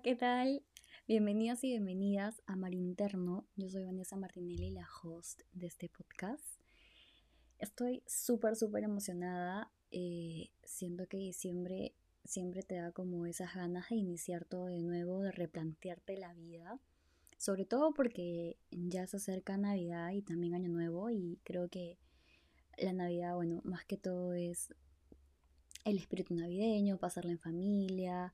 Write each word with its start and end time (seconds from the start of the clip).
¿qué 0.00 0.16
tal? 0.16 0.62
Bienvenidos 1.06 1.62
y 1.64 1.68
bienvenidas 1.68 2.40
a 2.46 2.56
Mar 2.56 2.72
Interno. 2.72 3.46
Yo 3.56 3.68
soy 3.68 3.84
Vanessa 3.84 4.16
Martinelli, 4.16 4.70
la 4.70 4.88
host 5.02 5.42
de 5.52 5.66
este 5.66 5.90
podcast. 5.90 6.42
Estoy 7.58 8.02
súper, 8.06 8.56
súper 8.56 8.84
emocionada. 8.84 9.70
Eh, 9.90 10.48
siento 10.64 11.06
que 11.08 11.18
diciembre 11.18 11.94
siempre 12.24 12.62
te 12.62 12.76
da 12.76 12.92
como 12.92 13.26
esas 13.26 13.54
ganas 13.54 13.90
de 13.90 13.96
iniciar 13.96 14.46
todo 14.46 14.68
de 14.68 14.80
nuevo, 14.80 15.20
de 15.20 15.30
replantearte 15.30 16.16
la 16.16 16.32
vida. 16.32 16.80
Sobre 17.36 17.66
todo 17.66 17.92
porque 17.92 18.56
ya 18.70 19.06
se 19.06 19.18
acerca 19.18 19.58
Navidad 19.58 20.12
y 20.12 20.22
también 20.22 20.54
Año 20.54 20.70
Nuevo 20.70 21.10
y 21.10 21.38
creo 21.44 21.68
que 21.68 21.98
la 22.78 22.94
Navidad, 22.94 23.34
bueno, 23.34 23.60
más 23.64 23.84
que 23.84 23.98
todo 23.98 24.32
es 24.32 24.72
el 25.84 25.98
espíritu 25.98 26.34
navideño, 26.34 26.96
pasarla 26.96 27.32
en 27.32 27.38
familia. 27.38 28.32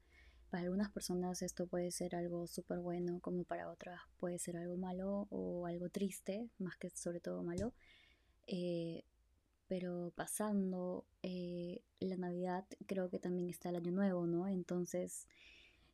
Para 0.51 0.65
algunas 0.65 0.91
personas 0.91 1.43
esto 1.43 1.67
puede 1.67 1.91
ser 1.91 2.17
algo 2.17 2.47
súper 2.47 2.79
bueno, 2.79 3.21
como 3.21 3.45
para 3.45 3.71
otras 3.71 4.01
puede 4.19 4.39
ser 4.39 4.57
algo 4.57 4.77
malo 4.77 5.27
o 5.31 5.67
algo 5.67 5.91
triste, 5.91 6.49
más 6.59 6.77
que 6.77 6.91
sobre 6.91 7.21
todo 7.21 7.43
malo. 7.43 7.75
Eh, 8.47 9.05
pero 9.69 10.13
pasando 10.17 11.05
eh, 11.23 11.83
la 12.01 12.17
Navidad, 12.17 12.65
creo 12.87 13.11
que 13.11 13.19
también 13.19 13.51
está 13.51 13.69
el 13.69 13.77
Año 13.77 13.93
Nuevo, 13.93 14.27
¿no? 14.27 14.49
Entonces, 14.49 15.27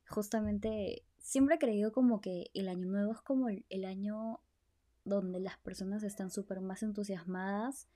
justamente 0.09 1.05
siempre 1.19 1.57
he 1.57 1.59
creído 1.59 1.93
como 1.93 2.21
que 2.21 2.51
el 2.55 2.69
Año 2.69 2.87
Nuevo 2.87 3.13
es 3.13 3.21
como 3.21 3.49
el, 3.49 3.85
año 3.85 4.41
donde 5.05 5.41
las 5.41 5.59
personas 5.59 6.05
están 6.05 6.31
súper 6.31 6.61
más 6.61 6.83
entusiasmadas 6.83 7.89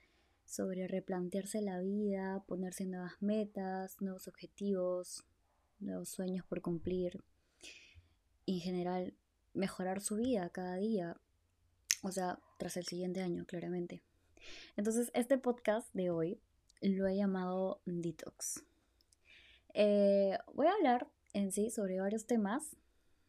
sobre 0.44 0.88
replantearse 0.88 1.62
la 1.62 1.80
vida, 1.80 2.42
ponerse 2.46 2.86
nuevas 2.86 3.20
metas, 3.20 4.00
nuevos 4.00 4.26
objetivos, 4.26 5.24
nuevos 5.80 6.08
sueños 6.08 6.44
por 6.46 6.60
cumplir 6.60 7.22
en 8.46 8.60
general 8.60 9.14
mejorar 9.54 10.00
su 10.00 10.16
vida 10.16 10.48
cada 10.50 10.76
día, 10.76 11.16
o 12.02 12.12
sea, 12.12 12.38
tras 12.58 12.76
el 12.76 12.86
siguiente 12.86 13.20
año, 13.22 13.44
claramente. 13.46 14.02
Entonces, 14.76 15.10
este 15.14 15.38
podcast 15.38 15.92
de 15.94 16.10
hoy 16.10 16.40
lo 16.80 17.06
he 17.06 17.16
llamado 17.16 17.80
Detox. 17.84 18.64
Eh, 19.74 20.38
voy 20.54 20.66
a 20.66 20.72
hablar 20.72 21.08
en 21.32 21.52
sí 21.52 21.70
sobre 21.70 22.00
varios 22.00 22.26
temas 22.26 22.76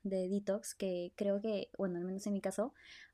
de 0.04 0.30
detox 0.30 0.74
que 0.76 1.12
creo 1.16 1.42
que, 1.42 1.70
bueno, 1.78 1.98
al 1.98 2.06
menos 2.06 2.26
en 2.28 2.34
mi 2.34 2.42
caso, 2.42 2.74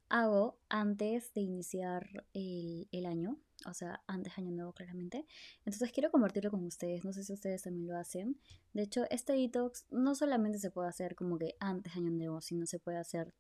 hago 0.10 0.60
antes 0.70 1.34
de 1.34 1.42
iniciar 1.42 2.26
el, 2.34 2.88
el 2.92 3.06
año 3.06 3.40
o 3.66 3.74
sea, 3.74 4.02
antes 4.08 4.38
Año 4.38 4.52
Nuevo 4.52 4.74
claramente. 4.74 5.26
Entonces 5.66 5.92
quiero 5.92 6.12
compartirlo 6.12 6.52
con 6.52 6.66
ustedes, 6.66 7.04
no 7.06 7.14
sé 7.14 7.24
si 7.24 7.34
ustedes 7.34 7.64
también 7.64 7.88
lo 7.88 7.98
hacen. 7.98 8.40
De 8.74 8.84
hecho, 8.84 9.06
este 9.10 9.34
detox 9.34 9.86
no 9.90 10.16
solamente 10.16 10.60
se 10.60 10.72
puede 10.72 10.90
hacer 10.90 11.16
como 11.16 11.38
que 11.38 11.56
antes 11.60 11.96
Año 11.96 12.12
Nuevo, 12.12 12.42
sino 12.42 12.66
se 12.66 12.80
puede 12.80 12.98
hacer 12.98 13.34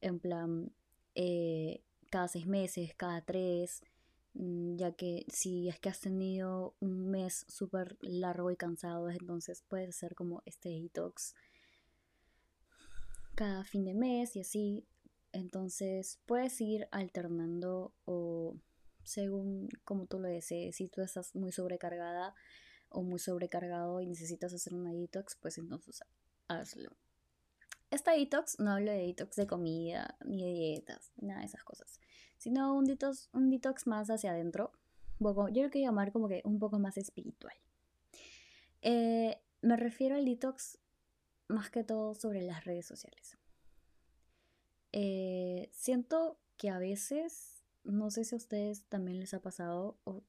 en 0.00 0.18
plan 0.20 0.72
eh, 1.14 1.82
cada 2.10 2.28
seis 2.28 2.46
meses, 2.46 2.94
cada 2.96 3.22
tres, 3.22 3.82
mm, 4.34 4.76
ya 4.76 4.92
que 4.92 5.26
si 5.28 5.68
es 5.68 5.78
que 5.80 5.88
has 5.88 6.00
tenido 6.00 6.74
un 6.80 7.10
mes 7.10 7.44
súper 7.48 7.98
largo 8.00 8.50
y 8.50 8.56
cansado, 8.56 9.10
entonces 9.10 9.62
puedes 9.68 9.90
hacer 9.90 10.14
como 10.14 10.42
este 10.46 10.70
detox 10.70 11.34
cada 13.34 13.64
fin 13.64 13.84
de 13.84 13.94
mes 13.94 14.36
y 14.36 14.40
así. 14.40 14.86
Entonces 15.32 16.18
puedes 16.26 16.60
ir 16.60 16.88
alternando 16.90 17.94
o 18.04 18.56
según 19.04 19.68
como 19.84 20.06
tú 20.06 20.18
lo 20.18 20.28
desees. 20.28 20.76
Si 20.76 20.88
tú 20.88 21.02
estás 21.02 21.34
muy 21.34 21.52
sobrecargada 21.52 22.34
o 22.88 23.02
muy 23.02 23.18
sobrecargado 23.18 24.00
y 24.00 24.06
necesitas 24.06 24.52
hacer 24.52 24.74
una 24.74 24.92
detox, 24.92 25.36
pues 25.36 25.58
entonces 25.58 26.02
hazlo. 26.48 26.90
Esta 27.90 28.12
detox 28.12 28.58
no 28.60 28.72
hablo 28.72 28.92
de 28.92 29.06
detox 29.06 29.36
de 29.36 29.46
comida 29.46 30.16
ni 30.24 30.44
de 30.44 30.52
dietas, 30.52 31.12
nada 31.16 31.40
de 31.40 31.46
esas 31.46 31.64
cosas, 31.64 32.00
sino 32.38 32.74
un 32.74 32.84
detox, 32.84 33.28
un 33.32 33.50
detox 33.50 33.86
más 33.86 34.10
hacia 34.10 34.30
adentro. 34.30 34.72
Yo 35.18 35.62
lo 35.62 35.70
quiero 35.70 35.90
llamar 35.90 36.12
como 36.12 36.28
que 36.28 36.40
un 36.44 36.58
poco 36.58 36.78
más 36.78 36.96
espiritual. 36.96 37.54
Eh, 38.82 39.40
me 39.60 39.76
refiero 39.76 40.16
al 40.16 40.24
detox 40.24 40.78
más 41.48 41.70
que 41.70 41.84
todo 41.84 42.14
sobre 42.14 42.42
las 42.42 42.64
redes 42.64 42.86
sociales. 42.86 43.36
Eh, 44.92 45.70
siento 45.72 46.38
que 46.56 46.70
a 46.70 46.78
veces 46.78 47.62
no 47.84 48.10
sé 48.10 48.24
si 48.24 48.34
a 48.34 48.38
ustedes 48.38 48.84
también 48.86 49.18
les 49.18 49.34
ha 49.34 49.40
pasado 49.40 49.98
o 50.04 50.22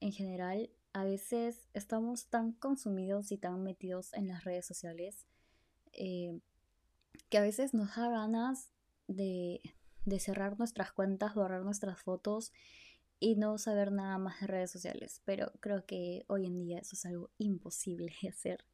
en 0.00 0.12
general 0.12 0.70
a 0.92 1.04
veces 1.04 1.68
estamos 1.74 2.26
tan 2.26 2.52
consumidos 2.52 3.32
y 3.32 3.38
tan 3.38 3.62
metidos 3.62 4.12
en 4.12 4.28
las 4.28 4.44
redes 4.44 4.64
sociales 4.66 5.26
eh, 5.92 6.38
que 7.28 7.38
a 7.38 7.42
veces 7.42 7.74
nos 7.74 7.96
da 7.96 8.08
ganas 8.08 8.70
de, 9.08 9.60
de 10.04 10.20
cerrar 10.20 10.58
nuestras 10.58 10.92
cuentas, 10.92 11.34
borrar 11.34 11.62
nuestras 11.62 12.00
fotos 12.00 12.52
y 13.18 13.36
no 13.36 13.58
saber 13.58 13.92
nada 13.92 14.18
más 14.18 14.40
de 14.40 14.46
redes 14.46 14.70
sociales. 14.70 15.22
Pero 15.24 15.52
creo 15.60 15.84
que 15.86 16.24
hoy 16.28 16.46
en 16.46 16.58
día 16.58 16.78
eso 16.78 16.94
es 16.94 17.06
algo 17.06 17.30
imposible 17.38 18.12
de 18.22 18.28
hacer. 18.28 18.64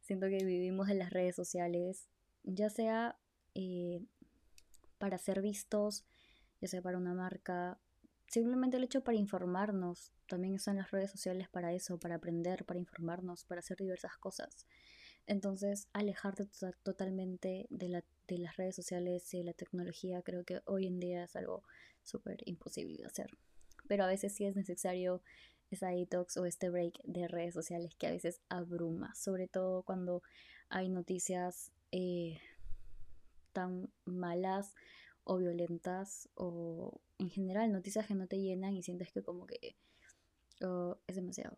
Siento 0.00 0.28
que 0.28 0.44
vivimos 0.44 0.88
en 0.88 0.98
las 0.98 1.10
redes 1.10 1.36
sociales, 1.36 2.08
ya 2.44 2.70
sea 2.70 3.18
eh, 3.54 4.00
para 4.98 5.18
ser 5.18 5.42
vistos, 5.42 6.04
ya 6.60 6.68
sea 6.68 6.82
para 6.82 6.98
una 6.98 7.14
marca, 7.14 7.78
simplemente 8.28 8.76
el 8.76 8.84
hecho 8.84 9.02
para 9.02 9.18
informarnos. 9.18 10.12
También 10.26 10.54
están 10.54 10.76
las 10.76 10.90
redes 10.90 11.10
sociales 11.10 11.48
para 11.48 11.72
eso, 11.72 11.98
para 11.98 12.14
aprender, 12.14 12.64
para 12.64 12.78
informarnos, 12.78 13.44
para 13.44 13.58
hacer 13.58 13.76
diversas 13.76 14.16
cosas. 14.16 14.66
Entonces, 15.26 15.88
alejarte 15.92 16.48
totalmente 16.82 17.66
de, 17.70 17.88
la, 17.88 18.04
de 18.26 18.38
las 18.38 18.56
redes 18.56 18.74
sociales 18.74 19.32
y 19.34 19.38
de 19.38 19.44
la 19.44 19.52
tecnología 19.52 20.22
creo 20.22 20.44
que 20.44 20.62
hoy 20.64 20.86
en 20.86 20.98
día 20.98 21.24
es 21.24 21.36
algo 21.36 21.62
súper 22.02 22.38
imposible 22.46 22.96
de 22.98 23.06
hacer. 23.06 23.30
Pero 23.88 24.04
a 24.04 24.08
veces 24.08 24.34
sí 24.34 24.44
es 24.44 24.56
necesario 24.56 25.22
esa 25.70 25.88
detox 25.88 26.36
o 26.36 26.44
este 26.44 26.70
break 26.70 27.02
de 27.04 27.28
redes 27.28 27.54
sociales 27.54 27.94
que 27.96 28.06
a 28.06 28.10
veces 28.10 28.40
abruma, 28.48 29.14
sobre 29.14 29.48
todo 29.48 29.82
cuando 29.82 30.22
hay 30.68 30.88
noticias 30.88 31.72
eh, 31.92 32.38
tan 33.52 33.90
malas 34.04 34.74
o 35.24 35.38
violentas 35.38 36.28
o 36.34 37.00
en 37.18 37.30
general 37.30 37.70
noticias 37.72 38.06
que 38.06 38.14
no 38.14 38.26
te 38.26 38.40
llenan 38.40 38.74
y 38.74 38.82
sientes 38.82 39.12
que 39.12 39.22
como 39.22 39.46
que 39.46 39.76
oh, 40.62 40.98
es 41.06 41.16
demasiado. 41.16 41.56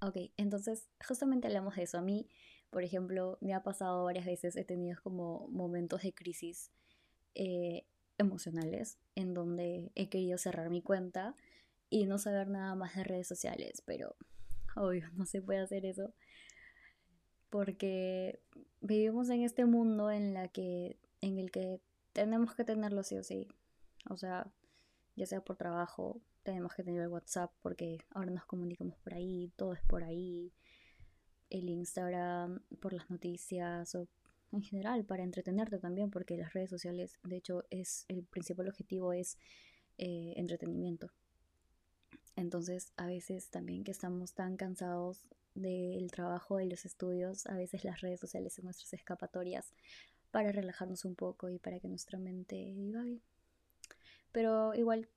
Ok, 0.00 0.16
entonces 0.36 0.88
justamente 1.06 1.48
hablamos 1.48 1.74
de 1.74 1.82
eso. 1.82 1.98
A 1.98 2.02
mí, 2.02 2.28
por 2.70 2.84
ejemplo, 2.84 3.36
me 3.40 3.54
ha 3.54 3.62
pasado 3.64 4.04
varias 4.04 4.26
veces, 4.26 4.54
he 4.56 4.64
tenido 4.64 5.00
como 5.02 5.48
momentos 5.48 6.02
de 6.02 6.14
crisis 6.14 6.70
eh, 7.34 7.84
emocionales 8.16 8.98
en 9.16 9.34
donde 9.34 9.90
he 9.96 10.08
querido 10.08 10.38
cerrar 10.38 10.70
mi 10.70 10.82
cuenta 10.82 11.34
y 11.90 12.06
no 12.06 12.18
saber 12.18 12.48
nada 12.48 12.74
más 12.74 12.94
de 12.94 13.04
redes 13.04 13.26
sociales, 13.26 13.82
pero 13.84 14.14
obvio, 14.76 15.08
no 15.16 15.26
se 15.26 15.42
puede 15.42 15.60
hacer 15.60 15.84
eso 15.84 16.14
porque 17.50 18.40
vivimos 18.80 19.30
en 19.30 19.42
este 19.42 19.64
mundo 19.64 20.10
en 20.10 20.34
la 20.34 20.48
que 20.48 20.98
en 21.20 21.38
el 21.38 21.50
que 21.50 21.80
tenemos 22.12 22.54
que 22.54 22.64
tenerlo 22.64 23.02
sí 23.02 23.16
o 23.16 23.22
sí. 23.22 23.48
O 24.08 24.16
sea, 24.16 24.50
ya 25.16 25.26
sea 25.26 25.40
por 25.40 25.56
trabajo, 25.56 26.20
tenemos 26.42 26.74
que 26.74 26.82
tener 26.82 27.02
el 27.02 27.08
WhatsApp 27.08 27.52
porque 27.60 27.98
ahora 28.10 28.30
nos 28.30 28.46
comunicamos 28.46 28.96
por 28.98 29.14
ahí, 29.14 29.52
todo 29.56 29.72
es 29.72 29.82
por 29.82 30.04
ahí. 30.04 30.52
El 31.50 31.68
Instagram 31.68 32.60
por 32.80 32.92
las 32.92 33.10
noticias 33.10 33.94
o 33.94 34.08
en 34.52 34.62
general 34.62 35.04
para 35.04 35.22
entretenerte 35.24 35.78
también 35.78 36.10
porque 36.10 36.36
las 36.36 36.52
redes 36.52 36.70
sociales, 36.70 37.18
de 37.22 37.36
hecho, 37.36 37.64
es 37.70 38.04
el 38.08 38.24
principal 38.24 38.68
objetivo 38.68 39.12
es 39.12 39.38
eh, 39.98 40.34
entretenimiento. 40.36 41.10
Entonces, 42.36 42.92
a 42.96 43.06
veces 43.06 43.50
también 43.50 43.82
que 43.82 43.90
estamos 43.90 44.32
tan 44.32 44.56
cansados 44.56 45.26
del 45.60 46.10
trabajo, 46.10 46.56
de 46.56 46.66
los 46.66 46.84
estudios, 46.84 47.46
a 47.46 47.54
veces 47.54 47.84
las 47.84 48.00
redes 48.00 48.20
sociales 48.20 48.54
son 48.54 48.64
nuestras 48.66 48.92
escapatorias 48.92 49.72
para 50.30 50.52
relajarnos 50.52 51.04
un 51.04 51.14
poco 51.14 51.48
y 51.48 51.58
para 51.58 51.80
que 51.80 51.88
nuestra 51.88 52.18
mente 52.18 52.56
divague. 52.56 53.20
Pero 54.32 54.74
igual, 54.74 55.08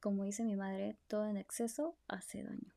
como 0.00 0.24
dice 0.24 0.44
mi 0.44 0.56
madre, 0.56 0.96
todo 1.08 1.26
en 1.26 1.36
exceso 1.36 1.96
hace 2.08 2.42
daño. 2.42 2.74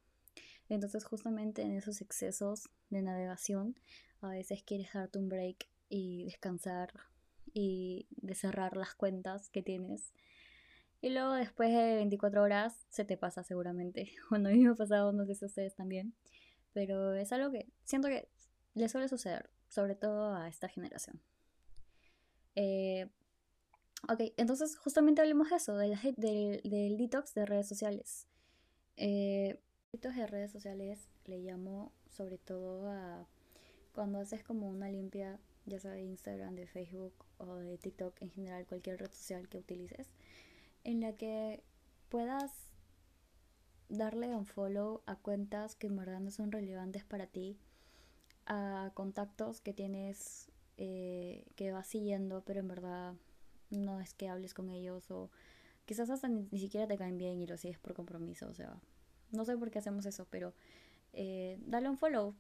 Entonces 0.69 1.03
justamente 1.03 1.61
en 1.61 1.75
esos 1.75 2.01
excesos 2.01 2.69
de 2.89 3.01
navegación, 3.01 3.77
a 4.21 4.29
veces 4.29 4.63
quieres 4.63 4.93
darte 4.93 5.19
un 5.19 5.29
break 5.29 5.67
y 5.89 6.25
descansar 6.25 6.91
y 7.53 8.07
de 8.09 8.35
cerrar 8.35 8.75
las 8.75 8.95
cuentas 8.95 9.49
que 9.49 9.61
tienes. 9.61 10.13
Y 11.01 11.09
luego 11.09 11.33
después 11.33 11.71
de 11.71 11.95
24 11.95 12.41
horas 12.41 12.85
se 12.89 13.05
te 13.05 13.17
pasa 13.17 13.43
seguramente. 13.43 14.11
Bueno, 14.29 14.49
a 14.49 14.51
mí 14.51 14.59
me 14.59 14.71
ha 14.71 14.75
pasado, 14.75 15.11
no 15.11 15.25
sé 15.25 15.35
si 15.35 15.45
ustedes 15.45 15.75
también. 15.75 16.13
Pero 16.75 17.13
es 17.13 17.31
algo 17.31 17.51
que 17.51 17.72
siento 17.86 18.10
que 18.10 18.27
le 18.74 18.89
suele 18.89 19.07
suceder, 19.07 19.50
sobre 19.69 19.95
todo 19.95 20.36
a 20.36 20.50
esta 20.50 20.68
generación. 20.68 21.22
Eh, 22.54 23.07
ok, 24.10 24.33
entonces 24.36 24.77
justamente 24.77 25.22
hablemos 25.22 25.50
de 25.50 25.56
eso, 25.56 25.77
del, 25.77 26.98
detox 26.98 27.33
de 27.33 27.45
redes 27.45 27.69
sociales. 27.69 28.27
Eh, 28.98 29.57
detox 29.94 30.18
de 30.18 30.27
redes 30.27 30.51
sociales 30.51 31.07
le 31.24 31.39
llamo 31.39 31.94
sobre 32.10 32.38
todo 32.38 32.89
a 32.89 33.25
cuando 33.94 34.19
haces 34.19 34.44
como 34.44 34.68
una 34.68 34.89
limpia, 34.89 35.39
ya 35.66 35.80
sea 35.80 35.92
de 35.92 36.04
Instagram, 36.04 36.56
de 36.56 36.68
Facebook 36.68 37.13
o 37.38 37.56
de 37.56 37.77
TikTok, 37.77 38.22
en 38.22 38.31
general 38.31 38.66
cualquier 38.66 39.00
red 39.00 39.13
social 39.13 39.48
que 39.48 39.60
utilices, 39.60 40.10
en 40.83 41.00
la 41.00 41.13
que 41.13 41.63
puedas 42.10 42.75
darle 43.89 44.35
un 44.35 44.45
follow 44.45 45.01
a 45.05 45.15
cuentas 45.15 45.75
que 45.75 45.87
en 45.87 45.95
verdad 45.95 46.19
no 46.19 46.31
son 46.31 46.51
relevantes 46.51 47.03
para 47.03 47.27
ti, 47.27 47.57
a 48.45 48.91
contactos 48.93 49.61
que 49.61 49.73
tienes 49.73 50.49
eh, 50.77 51.45
que 51.55 51.71
vas 51.71 51.87
siguiendo, 51.87 52.43
pero 52.45 52.59
en 52.59 52.67
verdad 52.67 53.13
no 53.69 54.01
es 54.01 54.13
que 54.13 54.29
hables 54.29 54.53
con 54.53 54.69
ellos 54.69 55.09
o 55.11 55.29
quizás 55.85 56.09
hasta 56.09 56.27
ni, 56.27 56.47
siquiera 56.59 56.87
te 56.87 56.97
caen 56.97 57.17
bien 57.17 57.39
y 57.39 57.47
lo 57.47 57.57
sigues 57.57 57.79
por 57.79 57.93
compromiso, 57.93 58.47
o 58.49 58.53
sea, 58.53 58.75
no 59.31 59.45
sé 59.45 59.57
por 59.57 59.71
qué 59.71 59.79
hacemos 59.79 60.05
eso, 60.05 60.27
pero 60.29 60.53
eh, 61.13 61.57
dale 61.65 61.89
un 61.89 61.97
follow. 61.97 62.35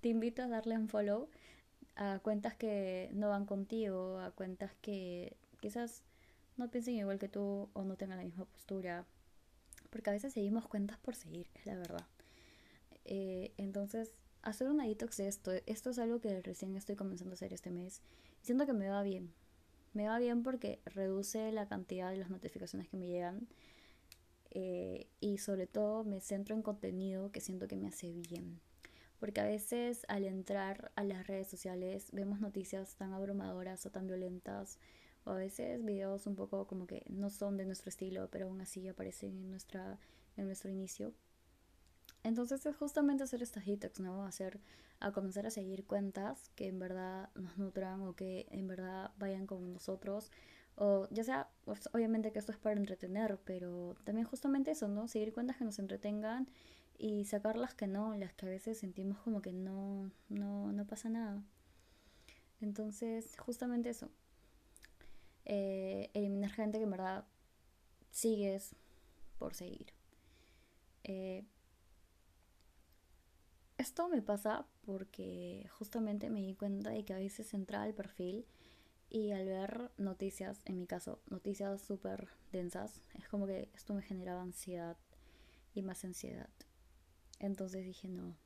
Te 0.00 0.08
invito 0.08 0.42
a 0.42 0.48
darle 0.48 0.76
un 0.76 0.88
follow 0.88 1.28
a 1.96 2.20
cuentas 2.20 2.54
que 2.54 3.10
no 3.12 3.28
van 3.28 3.46
contigo, 3.46 4.18
a 4.20 4.30
cuentas 4.30 4.72
que 4.80 5.36
quizás 5.60 6.02
no 6.56 6.70
piensen 6.70 6.94
igual 6.94 7.18
que 7.18 7.28
tú 7.28 7.68
o 7.72 7.84
no 7.84 7.96
tengan 7.96 8.18
la 8.18 8.24
misma 8.24 8.44
postura. 8.44 9.06
Porque 9.90 10.10
a 10.10 10.12
veces 10.12 10.32
seguimos 10.32 10.66
cuentas 10.68 10.98
por 10.98 11.14
seguir, 11.14 11.48
es 11.54 11.66
la 11.66 11.76
verdad. 11.76 12.06
Eh, 13.04 13.52
entonces, 13.56 14.12
hacer 14.42 14.68
una 14.68 14.86
detox 14.86 15.16
de 15.16 15.28
esto, 15.28 15.52
esto 15.66 15.90
es 15.90 15.98
algo 15.98 16.20
que 16.20 16.40
recién 16.42 16.76
estoy 16.76 16.96
comenzando 16.96 17.32
a 17.32 17.34
hacer 17.34 17.52
este 17.52 17.70
mes. 17.70 18.02
Siento 18.42 18.66
que 18.66 18.72
me 18.72 18.88
va 18.88 19.02
bien. 19.02 19.32
Me 19.94 20.06
va 20.06 20.18
bien 20.18 20.42
porque 20.42 20.80
reduce 20.84 21.50
la 21.52 21.66
cantidad 21.66 22.10
de 22.10 22.18
las 22.18 22.30
notificaciones 22.30 22.88
que 22.88 22.96
me 22.96 23.06
llegan. 23.06 23.48
Eh, 24.50 25.06
y 25.20 25.38
sobre 25.38 25.66
todo 25.66 26.04
me 26.04 26.20
centro 26.20 26.54
en 26.54 26.62
contenido 26.62 27.30
que 27.30 27.40
siento 27.40 27.68
que 27.68 27.76
me 27.76 27.88
hace 27.88 28.12
bien. 28.12 28.60
Porque 29.18 29.40
a 29.40 29.44
veces 29.44 30.04
al 30.08 30.24
entrar 30.24 30.92
a 30.94 31.02
las 31.02 31.26
redes 31.26 31.48
sociales 31.48 32.10
vemos 32.12 32.40
noticias 32.40 32.94
tan 32.96 33.12
abrumadoras 33.12 33.84
o 33.86 33.90
tan 33.90 34.06
violentas. 34.06 34.78
O 35.28 35.32
a 35.32 35.36
veces 35.36 35.84
videos 35.84 36.26
un 36.26 36.36
poco 36.36 36.66
como 36.66 36.86
que 36.86 37.04
no 37.10 37.28
son 37.28 37.58
de 37.58 37.66
nuestro 37.66 37.90
estilo, 37.90 38.28
pero 38.30 38.46
aún 38.46 38.62
así 38.62 38.88
aparecen 38.88 39.36
en, 39.36 39.50
nuestra, 39.50 39.98
en 40.38 40.46
nuestro 40.46 40.70
inicio. 40.70 41.12
Entonces 42.24 42.64
es 42.64 42.74
justamente 42.76 43.24
hacer 43.24 43.42
estas 43.42 43.66
detox, 43.66 44.00
¿no? 44.00 44.24
Hacer, 44.24 44.58
a 45.00 45.12
comenzar 45.12 45.46
a 45.46 45.50
seguir 45.50 45.84
cuentas 45.84 46.50
que 46.56 46.66
en 46.66 46.78
verdad 46.78 47.28
nos 47.34 47.58
nutran 47.58 48.00
o 48.02 48.16
que 48.16 48.46
en 48.50 48.66
verdad 48.68 49.10
vayan 49.18 49.46
con 49.46 49.74
nosotros. 49.74 50.30
O 50.76 51.06
ya 51.10 51.24
sea, 51.24 51.50
pues, 51.66 51.90
obviamente 51.92 52.32
que 52.32 52.38
esto 52.38 52.52
es 52.52 52.58
para 52.58 52.80
entretener, 52.80 53.38
pero 53.44 53.96
también 54.04 54.26
justamente 54.26 54.70
eso, 54.70 54.88
¿no? 54.88 55.08
Seguir 55.08 55.34
cuentas 55.34 55.58
que 55.58 55.64
nos 55.64 55.78
entretengan 55.78 56.48
y 56.96 57.26
sacar 57.26 57.58
las 57.58 57.74
que 57.74 57.86
no, 57.86 58.14
las 58.16 58.32
que 58.32 58.46
a 58.46 58.48
veces 58.48 58.78
sentimos 58.78 59.18
como 59.18 59.42
que 59.42 59.52
no, 59.52 60.10
no, 60.30 60.72
no 60.72 60.86
pasa 60.86 61.10
nada. 61.10 61.42
Entonces, 62.62 63.36
justamente 63.38 63.90
eso. 63.90 64.10
Eh, 65.48 66.10
eliminar 66.14 66.50
gente 66.50 66.78
que 66.78 66.84
en 66.84 66.90
verdad 66.90 67.24
sigues 68.10 68.76
por 69.38 69.54
seguir. 69.54 69.92
Eh, 71.04 71.44
esto 73.78 74.08
me 74.08 74.20
pasa 74.22 74.66
porque 74.84 75.66
justamente 75.70 76.30
me 76.30 76.42
di 76.42 76.54
cuenta 76.54 76.90
de 76.90 77.04
que 77.04 77.14
a 77.14 77.18
veces 77.18 77.54
entraba 77.54 77.84
al 77.84 77.94
perfil 77.94 78.44
y 79.08 79.32
al 79.32 79.46
ver 79.46 79.90
noticias, 79.96 80.60
en 80.66 80.78
mi 80.78 80.86
caso, 80.86 81.22
noticias 81.30 81.80
súper 81.80 82.28
densas, 82.52 83.00
es 83.14 83.26
como 83.28 83.46
que 83.46 83.70
esto 83.74 83.94
me 83.94 84.02
generaba 84.02 84.42
ansiedad 84.42 84.98
y 85.74 85.82
más 85.82 86.04
ansiedad. 86.04 86.50
Entonces 87.38 87.86
dije, 87.86 88.08
no, 88.08 88.36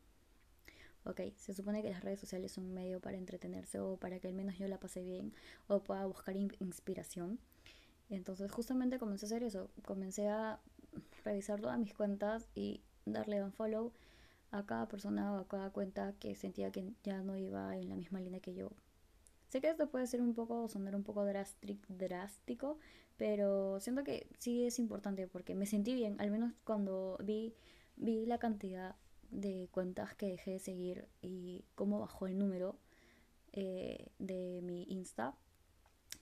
ok, 1.04 1.20
se 1.36 1.54
supone 1.54 1.82
que 1.82 1.90
las 1.90 2.02
redes 2.02 2.20
sociales 2.20 2.52
son 2.52 2.64
un 2.64 2.74
medio 2.74 3.00
para 3.00 3.16
entretenerse 3.16 3.80
o 3.80 3.96
para 3.96 4.20
que 4.20 4.28
al 4.28 4.34
menos 4.34 4.58
yo 4.58 4.68
la 4.68 4.78
pase 4.78 5.02
bien 5.02 5.32
o 5.68 5.80
pueda 5.80 6.06
buscar 6.06 6.36
inspiración. 6.36 7.38
Entonces 8.10 8.50
justamente 8.50 8.98
comencé 8.98 9.26
a 9.26 9.28
hacer 9.28 9.42
eso, 9.42 9.70
comencé 9.84 10.28
a 10.28 10.60
revisar 11.24 11.60
todas 11.60 11.78
mis 11.78 11.94
cuentas 11.94 12.48
y 12.54 12.82
darle 13.06 13.42
un 13.42 13.52
follow 13.52 13.92
a 14.50 14.66
cada 14.66 14.86
persona 14.86 15.32
o 15.32 15.38
a 15.38 15.48
cada 15.48 15.70
cuenta 15.70 16.12
que 16.20 16.34
sentía 16.34 16.70
que 16.70 16.92
ya 17.02 17.22
no 17.22 17.36
iba 17.36 17.76
en 17.76 17.88
la 17.88 17.96
misma 17.96 18.20
línea 18.20 18.40
que 18.40 18.54
yo. 18.54 18.70
Sé 19.48 19.60
que 19.60 19.68
esto 19.68 19.88
puede 19.90 20.06
ser 20.06 20.20
un 20.20 20.34
poco, 20.34 20.68
sonar 20.68 20.94
un 20.94 21.02
poco 21.02 21.24
drástico, 21.24 22.78
pero 23.16 23.80
siento 23.80 24.04
que 24.04 24.26
sí 24.38 24.64
es 24.64 24.78
importante 24.78 25.26
porque 25.26 25.54
me 25.54 25.66
sentí 25.66 25.94
bien, 25.94 26.20
al 26.20 26.30
menos 26.30 26.52
cuando 26.64 27.18
vi, 27.22 27.54
vi 27.96 28.24
la 28.26 28.38
cantidad 28.38 28.96
de 29.32 29.68
cuentas 29.72 30.14
que 30.14 30.26
dejé 30.26 30.52
de 30.52 30.58
seguir 30.60 31.08
y 31.22 31.64
cómo 31.74 31.98
bajó 31.98 32.26
el 32.26 32.38
número 32.38 32.76
eh, 33.52 34.12
de 34.18 34.60
mi 34.62 34.84
Insta. 34.84 35.34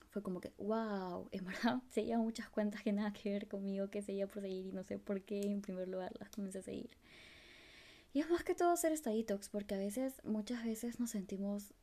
Fue 0.09 0.23
como 0.23 0.41
que, 0.41 0.51
wow, 0.57 1.29
en 1.31 1.45
verdad 1.45 1.81
seguía 1.91 2.17
muchas 2.17 2.49
cuentas 2.49 2.81
que 2.81 2.93
nada 2.93 3.13
que 3.13 3.31
ver 3.31 3.47
conmigo, 3.47 3.89
que 3.89 4.01
seguía 4.01 4.27
por 4.27 4.41
seguir 4.41 4.65
y 4.65 4.71
no 4.71 4.83
sé 4.83 4.97
por 4.97 5.21
qué 5.21 5.41
en 5.41 5.61
primer 5.61 5.87
lugar 5.87 6.13
las 6.19 6.29
comencé 6.29 6.59
a 6.59 6.63
seguir. 6.63 6.89
Y 8.13 8.19
es 8.19 8.29
más 8.29 8.43
que 8.43 8.55
todo 8.55 8.71
hacer 8.71 8.91
esta 8.91 9.11
detox, 9.11 9.47
porque 9.49 9.75
a 9.75 9.77
veces, 9.77 10.21
muchas 10.25 10.65
veces 10.65 10.99
nos 10.99 11.11
sentimos 11.11 11.73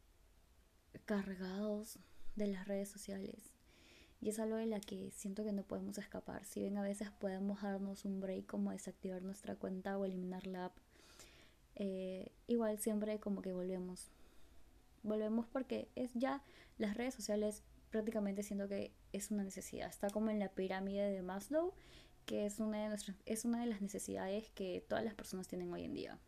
cargados 1.06 1.98
de 2.36 2.48
las 2.48 2.68
redes 2.68 2.88
sociales. 2.88 3.54
Y 4.20 4.30
es 4.30 4.38
algo 4.38 4.56
de 4.56 4.66
la 4.66 4.80
que 4.80 5.10
siento 5.12 5.44
que 5.44 5.52
no 5.52 5.62
podemos 5.62 5.96
escapar. 5.96 6.44
Si 6.44 6.60
bien 6.60 6.76
a 6.76 6.82
veces 6.82 7.10
podemos 7.10 7.62
darnos 7.62 8.04
un 8.04 8.20
break 8.20 8.46
como 8.46 8.72
desactivar 8.72 9.22
nuestra 9.22 9.56
cuenta 9.56 9.96
o 9.96 10.04
eliminar 10.04 10.46
la 10.46 10.66
app, 10.66 10.76
eh, 11.78 12.30
igual 12.46 12.78
siempre 12.78 13.18
como 13.18 13.42
que 13.42 13.52
volvemos. 13.52 14.10
Volvemos 15.02 15.46
porque 15.46 15.88
es 15.94 16.12
ya 16.14 16.42
las 16.76 16.96
redes 16.96 17.14
sociales 17.14 17.62
prácticamente 17.90 18.42
siento 18.42 18.68
que 18.68 18.92
es 19.12 19.30
una 19.30 19.44
necesidad. 19.44 19.88
Está 19.88 20.10
como 20.10 20.30
en 20.30 20.38
la 20.38 20.50
pirámide 20.50 21.10
de 21.10 21.22
Maslow 21.22 21.72
que 22.28 22.44
es 22.44 22.60
una 22.60 22.82
de 22.82 22.88
nuestras, 22.90 23.16
es 23.24 23.46
una 23.46 23.62
de 23.62 23.66
las 23.66 23.80
necesidades 23.80 24.50
que 24.50 24.84
todas 24.86 25.02
las 25.02 25.14
personas 25.14 25.48
tienen 25.48 25.72
hoy 25.72 25.84
en 25.84 25.94
día. 25.94 26.18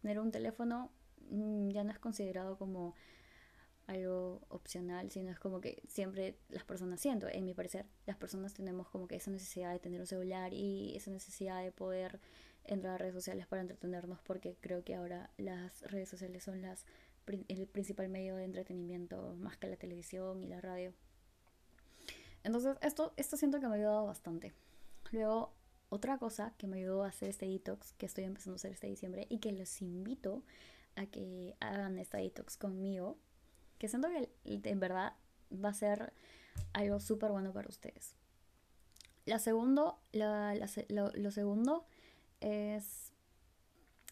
Tener 0.00 0.18
un 0.18 0.30
teléfono 0.30 0.90
mm, 1.28 1.68
ya 1.68 1.84
no 1.84 1.92
es 1.92 1.98
considerado 1.98 2.56
como 2.56 2.94
algo 3.86 4.40
opcional, 4.48 5.10
sino 5.10 5.30
es 5.30 5.38
como 5.38 5.60
que 5.60 5.82
siempre 5.88 6.38
las 6.48 6.64
personas 6.64 7.00
siento, 7.02 7.28
en 7.28 7.44
mi 7.44 7.52
parecer, 7.52 7.84
las 8.06 8.16
personas 8.16 8.54
tenemos 8.54 8.88
como 8.88 9.06
que 9.06 9.16
esa 9.16 9.30
necesidad 9.30 9.72
de 9.72 9.78
tener 9.78 10.00
un 10.00 10.06
celular 10.06 10.54
y 10.54 10.96
esa 10.96 11.10
necesidad 11.10 11.62
de 11.62 11.70
poder 11.70 12.18
entrar 12.66 12.94
a 12.94 12.98
redes 12.98 13.14
sociales 13.14 13.46
para 13.46 13.62
entretenernos 13.62 14.20
porque 14.22 14.56
creo 14.60 14.84
que 14.84 14.94
ahora 14.94 15.30
las 15.36 15.82
redes 15.82 16.08
sociales 16.08 16.44
son 16.44 16.62
las 16.62 16.84
el 17.48 17.66
principal 17.66 18.08
medio 18.08 18.36
de 18.36 18.44
entretenimiento 18.44 19.34
más 19.40 19.56
que 19.56 19.66
la 19.66 19.76
televisión 19.76 20.44
y 20.44 20.46
la 20.46 20.60
radio. 20.60 20.92
Entonces, 22.44 22.76
esto, 22.82 23.12
esto 23.16 23.36
siento 23.36 23.58
que 23.58 23.66
me 23.66 23.74
ha 23.74 23.78
ayudado 23.78 24.06
bastante. 24.06 24.52
Luego, 25.10 25.52
otra 25.88 26.18
cosa 26.18 26.52
que 26.58 26.68
me 26.68 26.78
ayudó 26.78 27.02
a 27.02 27.08
hacer 27.08 27.28
este 27.28 27.46
detox, 27.46 27.92
que 27.94 28.06
estoy 28.06 28.24
empezando 28.24 28.54
a 28.54 28.56
hacer 28.56 28.70
este 28.70 28.86
diciembre 28.86 29.26
y 29.28 29.38
que 29.38 29.50
los 29.50 29.82
invito 29.82 30.44
a 30.94 31.06
que 31.06 31.56
hagan 31.60 31.98
esta 31.98 32.18
detox 32.18 32.56
conmigo, 32.56 33.18
que 33.78 33.88
siento 33.88 34.08
que 34.08 34.30
en 34.44 34.80
verdad 34.80 35.14
va 35.52 35.70
a 35.70 35.74
ser 35.74 36.12
algo 36.72 37.00
súper 37.00 37.30
bueno 37.30 37.52
para 37.52 37.68
ustedes. 37.68 38.14
La 39.24 39.38
segundo, 39.40 39.98
lo, 40.12 41.30
segundo 41.32 41.84
es, 42.40 43.12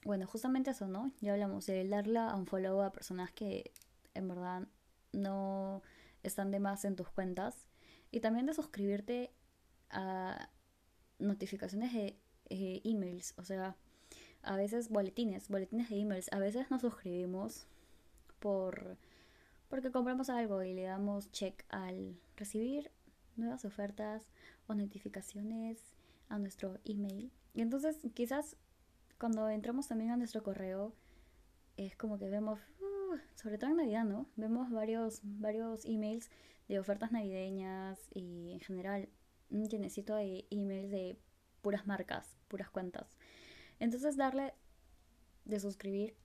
bueno, 0.04 0.26
justamente 0.26 0.70
eso, 0.70 0.88
¿no? 0.88 1.12
Ya 1.20 1.32
hablamos 1.32 1.66
de 1.66 1.86
darle 1.88 2.18
a 2.18 2.34
un 2.34 2.46
follow 2.46 2.82
a 2.82 2.92
personas 2.92 3.32
que 3.32 3.72
en 4.14 4.28
verdad 4.28 4.66
no 5.12 5.82
están 6.22 6.50
de 6.50 6.60
más 6.60 6.84
en 6.84 6.96
tus 6.96 7.08
cuentas 7.08 7.66
y 8.10 8.20
también 8.20 8.46
de 8.46 8.54
suscribirte 8.54 9.32
a 9.90 10.50
notificaciones 11.18 11.92
de 11.92 12.18
emails, 12.84 13.34
o 13.36 13.44
sea, 13.44 13.76
a 14.42 14.56
veces 14.56 14.88
boletines, 14.88 15.48
boletines 15.48 15.88
de 15.88 16.00
emails, 16.00 16.32
a 16.32 16.38
veces 16.38 16.70
nos 16.70 16.82
suscribimos 16.82 17.66
por 18.40 18.98
porque 19.68 19.90
compramos 19.90 20.28
algo 20.30 20.62
y 20.62 20.74
le 20.74 20.82
damos 20.82 21.32
check 21.32 21.64
al 21.68 22.16
recibir 22.36 22.92
nuevas 23.36 23.64
ofertas 23.64 24.28
o 24.68 24.74
notificaciones 24.74 25.80
a 26.28 26.38
nuestro 26.38 26.78
email. 26.84 27.32
Y 27.54 27.62
entonces 27.62 27.98
quizás 28.14 28.56
cuando 29.18 29.48
entramos 29.48 29.88
también 29.88 30.10
a 30.10 30.16
nuestro 30.16 30.42
correo 30.42 30.92
es 31.76 31.96
como 31.96 32.18
que 32.18 32.28
vemos, 32.28 32.60
uh, 32.80 33.16
sobre 33.36 33.58
todo 33.58 33.70
en 33.70 33.76
Navidad, 33.76 34.04
¿no? 34.04 34.26
Vemos 34.36 34.70
varios, 34.70 35.20
varios 35.22 35.84
emails 35.84 36.30
de 36.68 36.78
ofertas 36.78 37.12
navideñas 37.12 37.98
y 38.12 38.52
en 38.52 38.60
general 38.60 39.08
un 39.50 39.68
llenecito 39.68 40.16
de 40.16 40.46
emails 40.50 40.90
de 40.90 41.16
puras 41.62 41.86
marcas, 41.86 42.36
puras 42.48 42.70
cuentas. 42.70 43.16
Entonces 43.78 44.16
darle 44.16 44.54
de 45.44 45.60
suscribir 45.60 46.16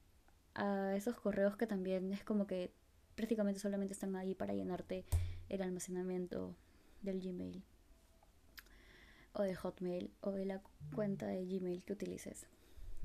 a 0.55 0.95
esos 0.95 1.19
correos 1.19 1.57
que 1.57 1.67
también 1.67 2.11
es 2.11 2.23
como 2.23 2.47
que 2.47 2.73
prácticamente 3.15 3.59
solamente 3.59 3.93
están 3.93 4.15
ahí 4.15 4.33
para 4.33 4.53
llenarte 4.53 5.05
el 5.49 5.61
almacenamiento 5.61 6.55
del 7.01 7.19
Gmail 7.19 7.63
o 9.33 9.43
de 9.43 9.55
Hotmail 9.55 10.11
o 10.21 10.31
de 10.31 10.45
la 10.45 10.61
cuenta 10.93 11.27
de 11.27 11.45
Gmail 11.45 11.83
que 11.83 11.93
utilices. 11.93 12.47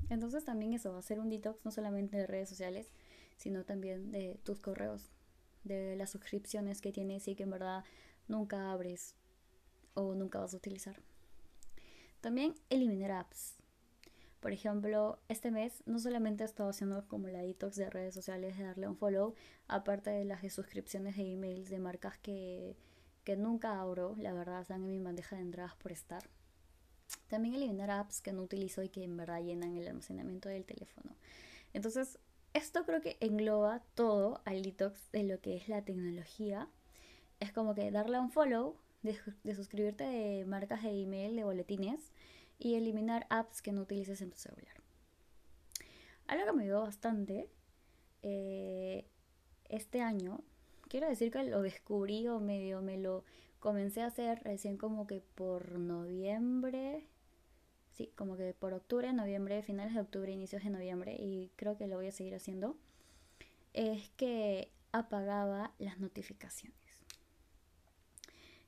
Entonces 0.09 0.43
también 0.43 0.73
eso, 0.73 0.95
hacer 0.97 1.19
un 1.19 1.29
detox 1.29 1.63
no 1.65 1.71
solamente 1.71 2.17
de 2.17 2.27
redes 2.27 2.49
sociales, 2.49 2.89
sino 3.37 3.63
también 3.63 4.11
de 4.11 4.39
tus 4.43 4.59
correos, 4.59 5.11
de 5.63 5.95
las 5.95 6.11
suscripciones 6.11 6.81
que 6.81 6.91
tienes 6.91 7.27
y 7.27 7.35
que 7.35 7.43
en 7.43 7.51
verdad 7.51 7.83
nunca 8.27 8.71
abres 8.71 9.15
o 9.93 10.13
nunca 10.15 10.39
vas 10.39 10.53
a 10.53 10.57
utilizar. 10.57 11.01
También 12.21 12.55
eliminar 12.69 13.11
apps. 13.11 13.55
Por 14.39 14.51
ejemplo, 14.51 15.19
este 15.27 15.49
mes 15.49 15.81
no 15.87 15.97
solamente 15.97 16.43
he 16.43 16.45
estado 16.45 16.69
haciendo 16.69 17.07
como 17.07 17.27
la 17.29 17.41
detox 17.41 17.77
de 17.77 17.89
redes 17.89 18.13
sociales, 18.13 18.57
de 18.57 18.63
darle 18.63 18.87
un 18.87 18.95
follow, 18.95 19.33
aparte 19.67 20.11
de 20.11 20.25
las 20.25 20.41
suscripciones 20.53 21.17
de 21.17 21.33
emails 21.33 21.69
de 21.69 21.79
marcas 21.79 22.19
que, 22.19 22.77
que 23.25 23.35
nunca 23.35 23.81
abro, 23.81 24.15
la 24.17 24.31
verdad 24.33 24.61
están 24.61 24.83
en 24.83 24.91
mi 24.91 24.99
bandeja 24.99 25.35
de 25.35 25.41
entradas 25.41 25.75
por 25.75 25.91
estar. 25.91 26.29
También 27.27 27.55
eliminar 27.55 27.91
apps 27.91 28.21
que 28.21 28.31
no 28.31 28.43
utilizo 28.43 28.83
y 28.83 28.89
que 28.89 29.03
en 29.03 29.17
verdad 29.17 29.41
llenan 29.41 29.75
el 29.75 29.87
almacenamiento 29.87 30.47
del 30.47 30.63
teléfono. 30.63 31.15
Entonces, 31.73 32.19
esto 32.53 32.85
creo 32.85 33.01
que 33.01 33.17
engloba 33.19 33.81
todo 33.95 34.41
al 34.45 34.61
detox 34.61 35.11
de 35.11 35.23
lo 35.23 35.41
que 35.41 35.57
es 35.57 35.67
la 35.67 35.83
tecnología. 35.83 36.69
Es 37.39 37.51
como 37.51 37.75
que 37.75 37.91
darle 37.91 38.19
un 38.19 38.31
follow, 38.31 38.77
de, 39.03 39.55
suscribirte 39.55 40.03
de 40.03 40.45
marcas 40.45 40.83
de 40.83 41.01
email, 41.01 41.35
de 41.35 41.43
boletines 41.43 42.13
y 42.57 42.75
eliminar 42.75 43.25
apps 43.29 43.61
que 43.61 43.71
no 43.71 43.81
utilices 43.81 44.21
en 44.21 44.29
tu 44.29 44.37
celular. 44.37 44.75
Algo 46.27 46.45
que 46.45 46.53
me 46.53 46.63
ayudó 46.63 46.81
bastante 46.81 47.49
eh, 48.21 49.05
este 49.67 50.01
año, 50.01 50.41
quiero 50.87 51.07
decir 51.07 51.31
que 51.31 51.43
lo 51.43 51.61
descubrí 51.61 52.27
o 52.27 52.39
medio 52.39 52.81
me 52.81 52.97
lo 52.97 53.23
comencé 53.59 54.01
a 54.01 54.07
hacer 54.07 54.43
recién 54.43 54.77
como 54.77 55.07
que 55.07 55.21
por 55.21 55.79
noviembre, 55.79 57.07
sí, 57.93 58.11
como 58.15 58.37
que 58.37 58.53
por 58.53 58.73
octubre, 58.73 59.11
noviembre, 59.11 59.63
finales 59.63 59.95
de 59.95 60.01
octubre, 60.01 60.31
inicios 60.31 60.63
de 60.63 60.69
noviembre, 60.69 61.15
y 61.17 61.51
creo 61.55 61.77
que 61.77 61.87
lo 61.87 61.95
voy 61.95 62.07
a 62.07 62.11
seguir 62.11 62.35
haciendo, 62.35 62.77
es 63.73 64.09
que 64.17 64.71
apagaba 64.91 65.73
las 65.79 65.99
notificaciones. 65.99 66.77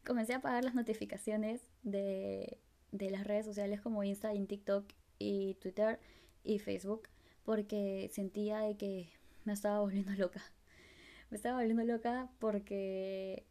Comencé 0.04 0.34
a 0.34 0.38
apagar 0.38 0.64
las 0.64 0.76
notificaciones 0.76 1.62
de, 1.84 2.58
de 2.92 3.10
las 3.12 3.26
redes 3.26 3.46
sociales 3.46 3.82
como 3.82 4.04
Insta, 4.04 4.32
TikTok 4.32 4.86
y 5.20 5.56
Twitter 5.56 6.00
y 6.44 6.60
Facebook, 6.60 7.08
porque 7.44 8.10
sentía 8.14 8.60
de 8.62 8.78
que 8.78 9.10
me 9.46 9.54
estaba 9.54 9.80
volviendo 9.80 10.12
loca. 10.14 10.42
Me 11.30 11.38
estaba 11.38 11.58
volviendo 11.58 11.84
loca 11.84 12.30
porque 12.40 13.46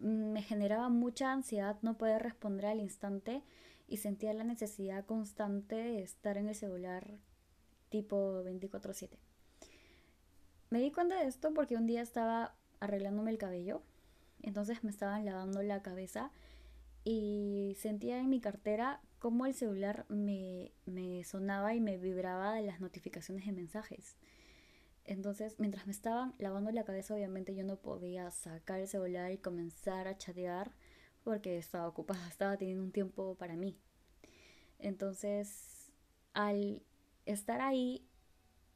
me 0.00 0.42
generaba 0.42 0.88
mucha 0.88 1.32
ansiedad 1.32 1.78
no 1.82 1.96
poder 1.96 2.22
responder 2.22 2.66
al 2.66 2.80
instante 2.80 3.42
y 3.88 3.98
sentía 3.98 4.32
la 4.32 4.44
necesidad 4.44 5.04
constante 5.06 5.76
de 5.76 6.02
estar 6.02 6.36
en 6.36 6.48
el 6.48 6.54
celular 6.54 7.18
tipo 7.88 8.42
24/7. 8.42 9.18
Me 10.70 10.80
di 10.80 10.90
cuenta 10.90 11.20
de 11.20 11.26
esto 11.26 11.54
porque 11.54 11.76
un 11.76 11.86
día 11.86 12.02
estaba 12.02 12.56
arreglándome 12.80 13.30
el 13.30 13.38
cabello, 13.38 13.82
entonces 14.42 14.82
me 14.82 14.90
estaban 14.90 15.24
lavando 15.24 15.62
la 15.62 15.82
cabeza 15.82 16.30
y 17.04 17.76
sentía 17.78 18.18
en 18.18 18.28
mi 18.28 18.40
cartera 18.40 19.00
cómo 19.20 19.46
el 19.46 19.54
celular 19.54 20.04
me, 20.08 20.72
me 20.84 21.22
sonaba 21.22 21.74
y 21.74 21.80
me 21.80 21.98
vibraba 21.98 22.54
de 22.54 22.62
las 22.62 22.80
notificaciones 22.80 23.46
de 23.46 23.52
mensajes. 23.52 24.16
Entonces, 25.06 25.54
mientras 25.58 25.86
me 25.86 25.92
estaban 25.92 26.34
lavando 26.38 26.70
la 26.72 26.84
cabeza, 26.84 27.14
obviamente 27.14 27.54
yo 27.54 27.64
no 27.64 27.76
podía 27.76 28.30
sacar 28.32 28.80
el 28.80 28.88
celular 28.88 29.30
y 29.30 29.38
comenzar 29.38 30.08
a 30.08 30.18
chatear 30.18 30.72
porque 31.22 31.58
estaba 31.58 31.88
ocupada, 31.88 32.26
estaba 32.28 32.56
teniendo 32.56 32.82
un 32.82 32.92
tiempo 32.92 33.36
para 33.36 33.56
mí. 33.56 33.78
Entonces, 34.78 35.92
al 36.34 36.82
estar 37.24 37.60
ahí 37.60 38.04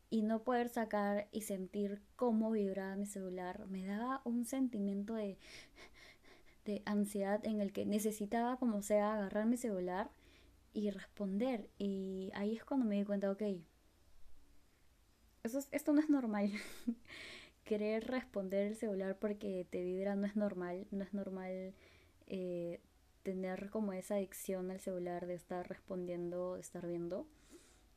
y 0.08 0.22
no 0.22 0.42
poder 0.42 0.68
sacar 0.68 1.28
y 1.32 1.42
sentir 1.42 2.00
cómo 2.16 2.50
vibraba 2.52 2.96
mi 2.96 3.06
celular, 3.06 3.66
me 3.68 3.84
daba 3.84 4.22
un 4.24 4.44
sentimiento 4.44 5.14
de, 5.14 5.36
de 6.64 6.82
ansiedad 6.86 7.44
en 7.44 7.60
el 7.60 7.72
que 7.72 7.86
necesitaba, 7.86 8.56
como 8.56 8.82
sea, 8.82 9.14
agarrar 9.14 9.46
mi 9.46 9.56
celular 9.56 10.10
y 10.72 10.90
responder. 10.90 11.68
Y 11.78 12.30
ahí 12.34 12.56
es 12.56 12.64
cuando 12.64 12.86
me 12.86 12.96
di 12.96 13.04
cuenta, 13.04 13.30
ok, 13.30 13.42
eso 15.42 15.60
esto 15.72 15.92
no 15.92 16.00
es 16.00 16.10
normal. 16.10 16.50
Querer 17.64 18.06
responder 18.06 18.66
el 18.66 18.76
celular 18.76 19.18
porque 19.18 19.66
te 19.70 19.82
vibra 19.82 20.16
no 20.16 20.26
es 20.26 20.36
normal. 20.36 20.86
No 20.90 21.04
es 21.04 21.14
normal 21.14 21.74
eh, 22.26 22.80
tener 23.22 23.70
como 23.70 23.92
esa 23.92 24.16
adicción 24.16 24.70
al 24.70 24.80
celular 24.80 25.26
de 25.26 25.34
estar 25.34 25.68
respondiendo, 25.68 26.54
de 26.54 26.60
estar 26.60 26.86
viendo. 26.86 27.26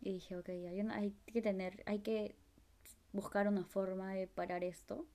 Y 0.02 0.14
dije, 0.14 0.36
ok, 0.36 0.50
hay, 0.50 0.80
hay 0.92 1.12
que 1.26 1.42
tener, 1.42 1.84
hay 1.86 2.00
que 2.00 2.36
buscar 3.14 3.48
una 3.48 3.64
forma 3.64 4.14
de 4.14 4.28
parar 4.28 4.64
esto. 4.64 5.08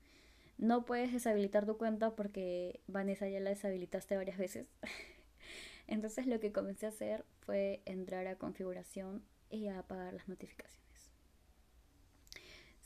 No 0.56 0.84
puedes 0.84 1.12
deshabilitar 1.12 1.66
tu 1.66 1.76
cuenta 1.76 2.16
porque 2.16 2.80
Vanessa 2.86 3.28
ya 3.28 3.38
la 3.40 3.50
deshabilitaste 3.50 4.16
varias 4.16 4.38
veces. 4.38 4.68
Entonces 5.86 6.26
lo 6.26 6.40
que 6.40 6.52
comencé 6.52 6.86
a 6.86 6.90
hacer 6.90 7.24
fue 7.40 7.82
entrar 7.84 8.26
a 8.26 8.36
configuración 8.36 9.22
y 9.50 9.68
a 9.68 9.78
apagar 9.78 10.14
las 10.14 10.28
notificaciones. 10.28 10.87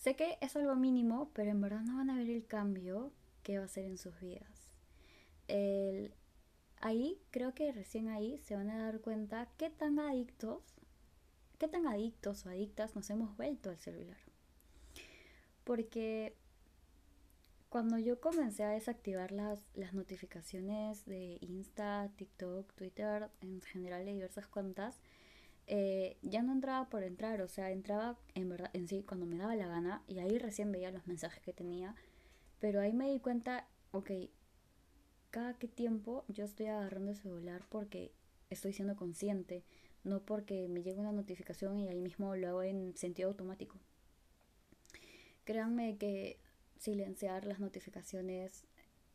Sé 0.02 0.16
que 0.16 0.36
es 0.40 0.56
algo 0.56 0.74
mínimo, 0.74 1.30
pero 1.32 1.52
en 1.52 1.60
verdad 1.60 1.82
no 1.82 1.98
van 1.98 2.10
a 2.10 2.16
ver 2.16 2.28
el 2.28 2.44
cambio 2.44 3.12
que 3.44 3.58
va 3.58 3.62
a 3.62 3.66
hacer 3.66 3.84
en 3.84 3.98
sus 3.98 4.18
vidas. 4.18 4.74
ahí, 6.80 7.22
creo 7.30 7.54
que 7.54 7.70
recién 7.70 8.08
ahí 8.08 8.36
se 8.38 8.56
van 8.56 8.68
a 8.68 8.82
dar 8.82 9.00
cuenta 9.00 9.48
qué 9.58 9.70
tan 9.70 10.00
adictos, 10.00 10.64
qué 11.56 11.68
tan 11.68 11.86
adictos 11.86 12.44
o 12.44 12.48
adictas 12.48 12.96
nos 12.96 13.08
hemos 13.10 13.36
vuelto 13.36 13.70
al 13.70 13.78
celular. 13.78 14.18
Porque 15.62 16.34
cuando 17.68 17.96
yo 17.96 18.20
comencé 18.20 18.64
a 18.64 18.70
desactivar 18.70 19.30
las, 19.30 19.60
las 19.74 19.94
notificaciones 19.94 21.06
de 21.06 21.38
Insta, 21.42 22.10
TikTok, 22.16 22.72
Twitter, 22.72 23.30
en 23.40 23.60
general 23.60 24.04
de 24.04 24.14
diversas 24.14 24.48
cuentas, 24.48 25.00
eh, 25.74 26.18
ya 26.20 26.42
no 26.42 26.52
entraba 26.52 26.90
por 26.90 27.02
entrar, 27.02 27.40
o 27.40 27.48
sea, 27.48 27.70
entraba 27.70 28.18
en 28.34 28.50
verdad 28.50 28.68
en 28.74 28.88
sí 28.88 29.04
cuando 29.04 29.24
me 29.24 29.38
daba 29.38 29.56
la 29.56 29.66
gana 29.66 30.02
y 30.06 30.18
ahí 30.18 30.36
recién 30.36 30.70
veía 30.70 30.90
los 30.90 31.06
mensajes 31.06 31.42
que 31.42 31.54
tenía, 31.54 31.96
pero 32.60 32.82
ahí 32.82 32.92
me 32.92 33.10
di 33.10 33.20
cuenta, 33.20 33.66
ok, 33.90 34.10
cada 35.30 35.54
qué 35.54 35.68
tiempo 35.68 36.26
yo 36.28 36.44
estoy 36.44 36.66
agarrando 36.66 37.12
el 37.12 37.16
celular 37.16 37.64
porque 37.70 38.12
estoy 38.50 38.74
siendo 38.74 38.96
consciente, 38.96 39.64
no 40.04 40.20
porque 40.26 40.68
me 40.68 40.82
llega 40.82 41.00
una 41.00 41.10
notificación 41.10 41.80
y 41.80 41.88
ahí 41.88 42.02
mismo 42.02 42.36
lo 42.36 42.48
hago 42.48 42.62
en 42.64 42.94
sentido 42.94 43.30
automático. 43.30 43.80
Créanme 45.44 45.96
que 45.96 46.38
silenciar 46.76 47.46
las 47.46 47.60
notificaciones 47.60 48.66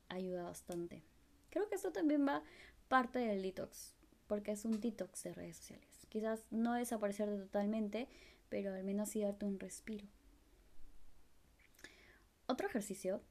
ayuda 0.09 0.41
bastante. 0.41 1.03
Creo 1.51 1.69
que 1.69 1.75
esto 1.75 1.91
también 1.91 2.27
va 2.27 2.41
parte 2.87 3.19
del 3.19 3.43
detox, 3.43 3.93
porque 4.25 4.53
es 4.53 4.65
un 4.65 4.81
detox 4.81 5.21
de 5.21 5.33
redes 5.33 5.57
sociales. 5.57 5.96
Quizás 6.17 6.43
no 6.49 6.73
desaparecer 6.73 7.29
totalmente, 7.29 8.07
pero 8.49 8.73
al 8.73 8.83
menos 8.83 9.09
sí 9.09 9.21
darte 9.21 9.45
un 9.45 9.59
respiro. 9.59 10.07
Otro 12.47 12.65
ejercicio 12.65 13.21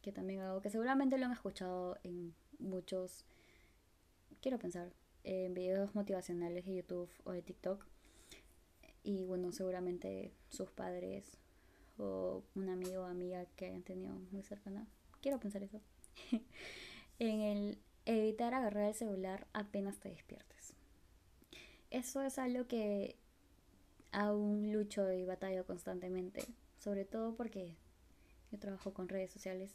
que 0.00 0.12
también 0.12 0.42
hago, 0.42 0.62
que 0.62 0.70
seguramente 0.70 1.18
lo 1.18 1.26
han 1.26 1.32
escuchado 1.32 1.98
en 2.04 2.36
muchos, 2.60 3.24
quiero 4.40 4.60
pensar, 4.60 4.92
en 5.24 5.54
videos 5.54 5.92
motivacionales 5.96 6.64
de 6.66 6.76
YouTube 6.76 7.10
o 7.24 7.32
de 7.32 7.42
TikTok. 7.42 7.84
Y 9.02 9.24
bueno, 9.24 9.50
seguramente 9.50 10.32
sus 10.48 10.70
padres 10.70 11.40
o 11.98 12.44
un 12.54 12.68
amigo 12.68 13.02
o 13.02 13.06
amiga 13.06 13.44
que 13.56 13.66
hayan 13.66 13.82
tenido 13.82 14.14
muy 14.30 14.44
cercana. 14.44 14.86
Quiero 15.20 15.40
pensar 15.40 15.64
eso. 15.64 15.80
en 17.18 17.40
el 17.40 17.78
evitar 18.04 18.54
agarrar 18.54 18.84
el 18.84 18.94
celular 18.94 19.48
apenas 19.52 19.98
te 19.98 20.10
despiertes 20.10 20.55
eso 21.96 22.20
es 22.20 22.38
algo 22.38 22.66
que 22.66 23.16
aún 24.12 24.70
lucho 24.70 25.10
y 25.12 25.24
batallo 25.24 25.64
constantemente, 25.64 26.44
sobre 26.78 27.06
todo 27.06 27.34
porque 27.34 27.74
yo 28.52 28.58
trabajo 28.58 28.92
con 28.92 29.08
redes 29.08 29.30
sociales. 29.30 29.72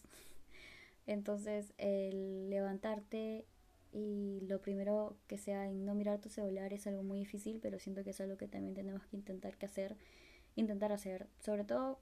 Entonces, 1.07 1.73
el 1.79 2.49
levantarte 2.51 3.45
y 3.91 4.39
lo 4.41 4.61
primero 4.61 5.17
que 5.27 5.39
sea 5.39 5.67
en 5.67 5.83
no 5.83 5.95
mirar 5.95 6.21
tu 6.21 6.29
celular 6.29 6.73
es 6.73 6.85
algo 6.85 7.01
muy 7.01 7.17
difícil, 7.17 7.59
pero 7.59 7.79
siento 7.79 8.03
que 8.03 8.11
es 8.11 8.21
algo 8.21 8.37
que 8.37 8.47
también 8.47 8.75
tenemos 8.75 9.03
que 9.07 9.17
intentar 9.17 9.57
que 9.57 9.65
hacer, 9.65 9.97
intentar 10.55 10.91
hacer, 10.91 11.27
sobre 11.39 11.63
todo 11.63 11.99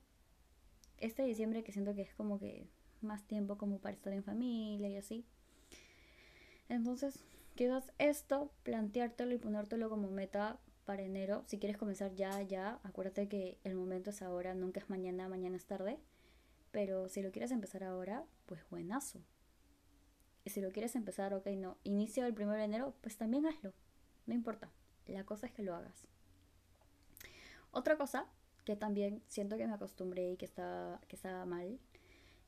este 0.98 1.24
diciembre 1.24 1.64
que 1.64 1.72
siento 1.72 1.96
que 1.96 2.02
es 2.02 2.14
como 2.14 2.40
que 2.40 2.68
más 3.02 3.24
tiempo 3.26 3.58
como 3.58 3.80
para 3.80 3.96
estar 3.96 4.12
en 4.12 4.24
familia 4.24 4.90
y 4.90 4.98
así. 4.98 5.26
Entonces, 6.68 7.24
quizás 7.56 7.92
esto, 7.98 8.52
planteártelo 8.64 9.34
y 9.34 9.38
ponértelo 9.38 9.90
como 9.90 10.10
meta 10.10 10.60
para 10.86 11.04
enero. 11.04 11.44
Si 11.46 11.60
quieres 11.60 11.78
comenzar 11.78 12.16
ya, 12.16 12.42
ya, 12.42 12.80
acuérdate 12.84 13.28
que 13.28 13.60
el 13.64 13.76
momento 13.76 14.10
es 14.10 14.22
ahora, 14.22 14.56
nunca 14.56 14.80
es 14.80 14.90
mañana, 14.90 15.30
mañana 15.30 15.58
es 15.58 15.66
tarde. 15.66 16.00
Pero 16.72 17.10
si 17.10 17.22
lo 17.22 17.32
quieres 17.32 17.52
empezar 17.52 17.84
ahora, 17.84 18.26
pues 18.46 18.68
buenazo. 18.70 19.22
Y 20.46 20.52
si 20.52 20.62
lo 20.62 20.72
quieres 20.72 20.96
empezar, 20.96 21.34
ok, 21.34 21.48
no, 21.58 21.78
inicio 21.84 22.26
el 22.26 22.34
1 22.34 22.54
de 22.54 22.64
enero, 22.64 22.96
pues 23.02 23.18
también 23.18 23.46
hazlo. 23.46 23.74
No 24.26 24.34
importa. 24.34 24.72
La 25.06 25.26
cosa 25.26 25.48
es 25.48 25.52
que 25.52 25.64
lo 25.64 25.76
hagas. 25.76 26.08
Otra 27.72 27.98
cosa 27.98 28.26
que 28.66 28.76
también 28.76 29.24
siento 29.28 29.58
que 29.58 29.68
me 29.68 29.74
acostumbré 29.74 30.32
y 30.32 30.38
que 30.38 30.46
estaba, 30.46 31.02
que 31.08 31.16
estaba 31.16 31.46
mal, 31.46 31.80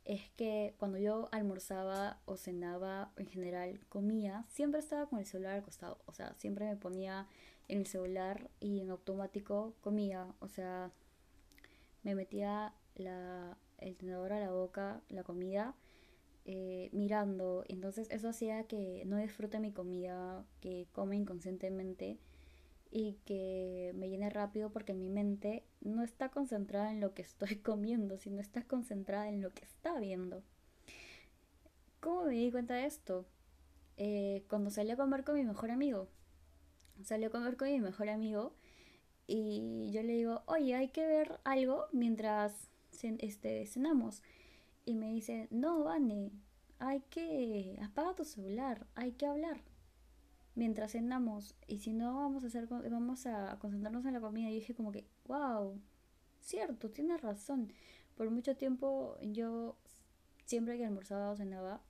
es 0.05 0.29
que 0.31 0.73
cuando 0.77 0.97
yo 0.97 1.29
almorzaba 1.31 2.19
o 2.25 2.37
cenaba, 2.37 3.11
en 3.17 3.27
general 3.27 3.79
comía, 3.89 4.45
siempre 4.49 4.79
estaba 4.79 5.07
con 5.07 5.19
el 5.19 5.25
celular 5.25 5.53
al 5.53 5.63
costado. 5.63 5.99
O 6.05 6.13
sea, 6.13 6.33
siempre 6.37 6.65
me 6.65 6.75
ponía 6.75 7.27
en 7.67 7.79
el 7.79 7.87
celular 7.87 8.49
y 8.59 8.79
en 8.79 8.89
automático 8.89 9.73
comía. 9.81 10.27
O 10.39 10.47
sea, 10.47 10.91
me 12.03 12.15
metía 12.15 12.73
la, 12.95 13.57
el 13.77 13.95
tenedor 13.95 14.33
a 14.33 14.39
la 14.39 14.51
boca, 14.51 15.01
la 15.09 15.23
comida, 15.23 15.75
eh, 16.45 16.89
mirando. 16.93 17.63
Entonces 17.67 18.07
eso 18.11 18.29
hacía 18.29 18.63
que 18.63 19.03
no 19.05 19.17
disfrute 19.17 19.59
mi 19.59 19.71
comida, 19.71 20.45
que 20.61 20.87
come 20.93 21.15
inconscientemente 21.15 22.17
y 22.91 23.13
que 23.25 23.93
me 23.95 24.09
llene 24.09 24.29
rápido 24.29 24.69
porque 24.69 24.93
mi 24.93 25.09
mente 25.09 25.63
no 25.79 26.03
está 26.03 26.29
concentrada 26.29 26.91
en 26.91 26.99
lo 26.99 27.13
que 27.13 27.21
estoy 27.21 27.55
comiendo, 27.63 28.17
sino 28.17 28.41
está 28.41 28.63
concentrada 28.63 29.29
en 29.29 29.41
lo 29.41 29.53
que 29.53 29.63
está 29.63 29.97
viendo. 29.99 30.43
¿Cómo 32.01 32.25
me 32.25 32.33
di 32.33 32.51
cuenta 32.51 32.75
de 32.75 32.85
esto? 32.85 33.25
Eh, 33.97 34.43
cuando 34.49 34.69
salí 34.69 34.91
a 34.91 34.97
comer 34.97 35.23
con 35.23 35.35
mi 35.35 35.43
mejor 35.43 35.71
amigo. 35.71 36.09
Salí 37.03 37.25
a 37.25 37.29
comer 37.29 37.55
con 37.57 37.69
mi 37.69 37.79
mejor 37.79 38.09
amigo 38.09 38.53
y 39.25 39.91
yo 39.91 40.03
le 40.03 40.13
digo, 40.13 40.43
oye, 40.45 40.75
hay 40.75 40.89
que 40.89 41.05
ver 41.05 41.39
algo 41.45 41.85
mientras 41.93 42.69
este, 43.01 43.65
cenamos. 43.67 44.21
Y 44.85 44.95
me 44.95 45.13
dice, 45.13 45.47
no, 45.49 45.83
Vane, 45.83 46.31
hay 46.79 47.01
que 47.09 47.79
apaga 47.81 48.15
tu 48.15 48.25
celular, 48.25 48.85
hay 48.95 49.13
que 49.13 49.25
hablar 49.25 49.70
mientras 50.55 50.91
cenamos 50.91 51.55
y 51.67 51.79
si 51.79 51.93
no 51.93 52.15
vamos 52.15 52.43
a 52.43 52.47
hacer 52.47 52.67
vamos 52.67 53.25
a 53.25 53.57
concentrarnos 53.59 54.05
en 54.05 54.13
la 54.13 54.21
comida 54.21 54.49
y 54.49 54.55
dije 54.55 54.75
como 54.75 54.91
que 54.91 55.05
wow 55.25 55.79
cierto 56.39 56.89
tienes 56.89 57.21
razón 57.21 57.71
por 58.15 58.29
mucho 58.29 58.55
tiempo 58.55 59.17
yo 59.21 59.77
siempre 60.45 60.77
que 60.77 60.85
almorzaba 60.85 61.31
o 61.31 61.35
cenaba 61.35 61.81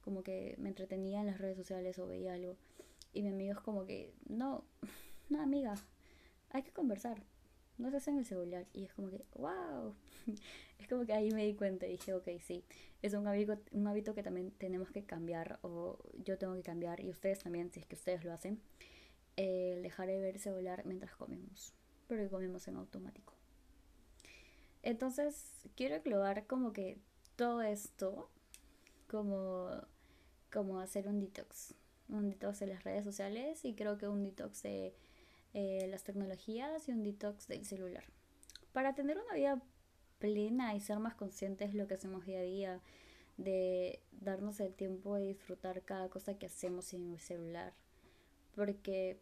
como 0.00 0.22
que 0.22 0.54
me 0.58 0.68
entretenía 0.68 1.20
en 1.20 1.26
las 1.26 1.38
redes 1.38 1.56
sociales 1.56 1.98
o 1.98 2.06
veía 2.06 2.34
algo 2.34 2.56
y 3.12 3.22
mi 3.22 3.28
amigo 3.28 3.52
es 3.52 3.60
como 3.60 3.84
que 3.84 4.14
no 4.28 4.64
no 5.28 5.42
amiga 5.42 5.74
hay 6.50 6.62
que 6.62 6.72
conversar 6.72 7.22
no 7.78 7.90
se 7.90 7.98
hace 7.98 8.10
en 8.10 8.18
el 8.18 8.24
celular 8.24 8.66
y 8.72 8.84
es 8.84 8.92
como 8.94 9.10
que 9.10 9.24
wow 9.34 9.94
es 10.78 10.88
como 10.88 11.04
que 11.04 11.12
ahí 11.12 11.30
me 11.30 11.44
di 11.44 11.54
cuenta 11.54 11.86
y 11.86 11.92
dije, 11.92 12.14
ok, 12.14 12.28
sí, 12.40 12.64
es 13.02 13.14
un 13.14 13.26
hábito, 13.26 13.58
un 13.72 13.86
hábito 13.86 14.14
que 14.14 14.22
también 14.22 14.50
tenemos 14.52 14.90
que 14.90 15.04
cambiar 15.04 15.58
o 15.62 15.98
yo 16.24 16.38
tengo 16.38 16.54
que 16.54 16.62
cambiar 16.62 17.00
y 17.00 17.10
ustedes 17.10 17.38
también, 17.40 17.70
si 17.72 17.80
es 17.80 17.86
que 17.86 17.94
ustedes 17.94 18.24
lo 18.24 18.32
hacen, 18.32 18.60
eh, 19.36 19.80
dejar 19.82 20.08
de 20.08 20.20
ver 20.20 20.34
el 20.36 20.40
celular 20.40 20.84
mientras 20.86 21.14
comemos, 21.14 21.74
porque 22.08 22.28
comemos 22.28 22.66
en 22.68 22.76
automático. 22.76 23.34
Entonces, 24.82 25.52
quiero 25.74 25.96
englobar 25.96 26.46
como 26.46 26.72
que 26.72 26.98
todo 27.36 27.62
esto, 27.62 28.30
como, 29.08 29.70
como 30.52 30.80
hacer 30.80 31.08
un 31.08 31.20
detox, 31.20 31.74
un 32.08 32.30
detox 32.30 32.60
de 32.60 32.68
las 32.68 32.84
redes 32.84 33.04
sociales 33.04 33.64
y 33.64 33.74
creo 33.74 33.98
que 33.98 34.08
un 34.08 34.22
detox 34.22 34.62
de 34.62 34.94
eh, 35.58 35.86
las 35.88 36.04
tecnologías 36.04 36.86
y 36.86 36.92
un 36.92 37.02
detox 37.02 37.48
del 37.48 37.64
celular. 37.64 38.04
Para 38.74 38.94
tener 38.94 39.16
una 39.18 39.32
vida 39.32 39.62
plena 40.18 40.74
y 40.74 40.80
ser 40.80 40.98
más 40.98 41.14
conscientes 41.14 41.72
de 41.72 41.78
lo 41.78 41.88
que 41.88 41.94
hacemos 41.94 42.26
día 42.26 42.40
a 42.40 42.42
día, 42.42 42.80
de 43.38 44.02
darnos 44.12 44.60
el 44.60 44.74
tiempo 44.74 45.14
de 45.14 45.28
disfrutar 45.28 45.80
cada 45.80 46.10
cosa 46.10 46.38
que 46.38 46.44
hacemos 46.44 46.92
en 46.92 47.10
el 47.10 47.20
celular. 47.20 47.72
Porque 48.54 49.18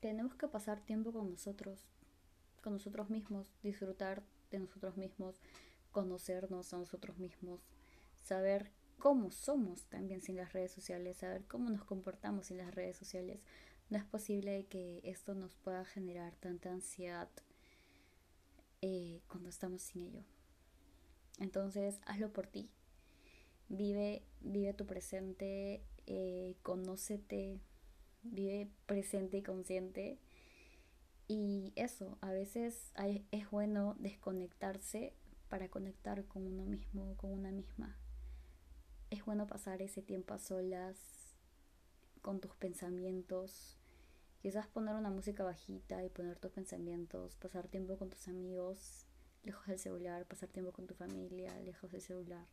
tenemos 0.00 0.34
que 0.34 0.48
pasar 0.48 0.80
tiempo 0.80 1.12
con 1.12 1.30
nosotros, 1.30 1.86
con 2.60 2.72
nosotros 2.72 3.08
mismos, 3.08 3.46
disfrutar 3.62 4.24
de 4.50 4.58
nosotros 4.58 4.96
mismos, 4.96 5.40
conocernos 5.92 6.74
a 6.74 6.78
nosotros 6.78 7.18
mismos, 7.18 7.60
saber 8.24 8.72
cómo 8.98 9.30
somos 9.30 9.84
también 9.84 10.22
sin 10.22 10.34
las 10.34 10.52
redes 10.52 10.72
sociales, 10.72 11.18
saber 11.18 11.44
cómo 11.44 11.70
nos 11.70 11.84
comportamos 11.84 12.46
sin 12.46 12.56
las 12.56 12.74
redes 12.74 12.96
sociales. 12.96 13.38
No 13.88 13.98
es 13.98 14.04
posible 14.04 14.66
que 14.66 15.00
esto 15.04 15.34
nos 15.34 15.54
pueda 15.54 15.84
generar 15.84 16.34
tanta 16.36 16.72
ansiedad, 16.72 17.28
eh, 18.82 19.20
cuando 19.28 19.48
estamos 19.48 19.82
sin 19.82 20.02
ello. 20.02 20.22
Entonces, 21.38 22.00
hazlo 22.06 22.32
por 22.32 22.46
ti. 22.46 22.70
Vive, 23.68 24.22
vive 24.40 24.74
tu 24.74 24.86
presente, 24.86 25.82
eh, 26.06 26.56
conócete, 26.62 27.60
vive 28.22 28.70
presente 28.86 29.38
y 29.38 29.42
consciente. 29.42 30.18
Y 31.28 31.72
eso, 31.76 32.18
a 32.20 32.30
veces 32.30 32.92
es 33.32 33.50
bueno 33.50 33.96
desconectarse 33.98 35.14
para 35.48 35.68
conectar 35.68 36.24
con 36.26 36.46
uno 36.46 36.64
mismo, 36.64 37.16
con 37.16 37.32
una 37.32 37.50
misma. 37.50 37.96
Es 39.10 39.24
bueno 39.24 39.46
pasar 39.46 39.82
ese 39.82 40.02
tiempo 40.02 40.34
a 40.34 40.38
solas, 40.38 41.25
con 42.26 42.40
tus 42.40 42.56
pensamientos, 42.56 43.78
Quizás 44.46 44.68
poner 44.68 44.94
una 44.94 45.10
música 45.10 45.42
bajita 45.42 46.04
y 46.04 46.08
poner 46.08 46.38
tus 46.38 46.52
pensamientos, 46.52 47.34
pasar 47.34 47.66
tiempo 47.66 47.98
con 47.98 48.10
tus 48.10 48.28
amigos, 48.28 49.04
lejos 49.42 49.66
del 49.66 49.80
celular, 49.80 50.24
pasar 50.24 50.48
tiempo 50.50 50.70
con 50.70 50.86
tu 50.86 50.94
familia, 50.94 51.58
lejos 51.62 51.90
del 51.90 52.00
celular, 52.00 52.46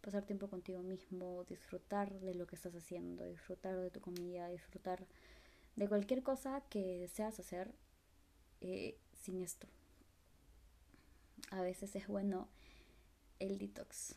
pasar 0.00 0.24
tiempo 0.24 0.48
contigo 0.48 0.82
mismo, 0.82 1.44
disfrutar 1.44 2.20
de 2.20 2.34
lo 2.34 2.46
que 2.46 2.56
estás 2.56 2.74
haciendo, 2.74 3.26
disfrutar 3.26 3.76
de 3.76 3.90
tu 3.90 4.00
comida, 4.00 4.48
disfrutar 4.48 5.06
de 5.74 5.88
cualquier 5.88 6.22
cosa 6.22 6.62
que 6.70 7.00
deseas 7.00 7.38
hacer 7.38 7.74
eh, 8.62 8.96
sin 9.12 9.42
esto. 9.42 9.66
A 11.50 11.60
veces 11.60 11.94
es 11.96 12.06
bueno 12.06 12.48
el 13.40 13.58
detox. 13.58 14.14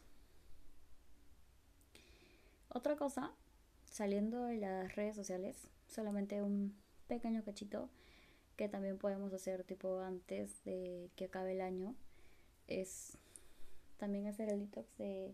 Otra 2.69 2.95
cosa, 2.95 3.33
saliendo 3.89 4.43
de 4.45 4.57
las 4.57 4.95
redes 4.95 5.15
sociales, 5.15 5.67
solamente 5.87 6.41
un 6.41 6.75
pequeño 7.07 7.43
cachito 7.43 7.89
que 8.55 8.69
también 8.69 8.97
podemos 8.97 9.33
hacer 9.33 9.63
tipo 9.63 10.01
antes 10.01 10.63
de 10.65 11.09
que 11.15 11.25
acabe 11.25 11.53
el 11.53 11.61
año 11.61 11.95
es 12.67 13.17
también 13.97 14.27
hacer 14.27 14.49
el 14.49 14.59
detox 14.59 14.97
de, 14.97 15.33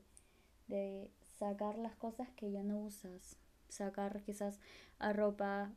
de 0.68 1.10
sacar 1.40 1.78
las 1.78 1.96
cosas 1.96 2.30
que 2.36 2.52
ya 2.52 2.64
no 2.64 2.80
usas. 2.80 3.38
Sacar 3.68 4.22
quizás 4.22 4.60
a 5.00 5.12
ropa 5.12 5.74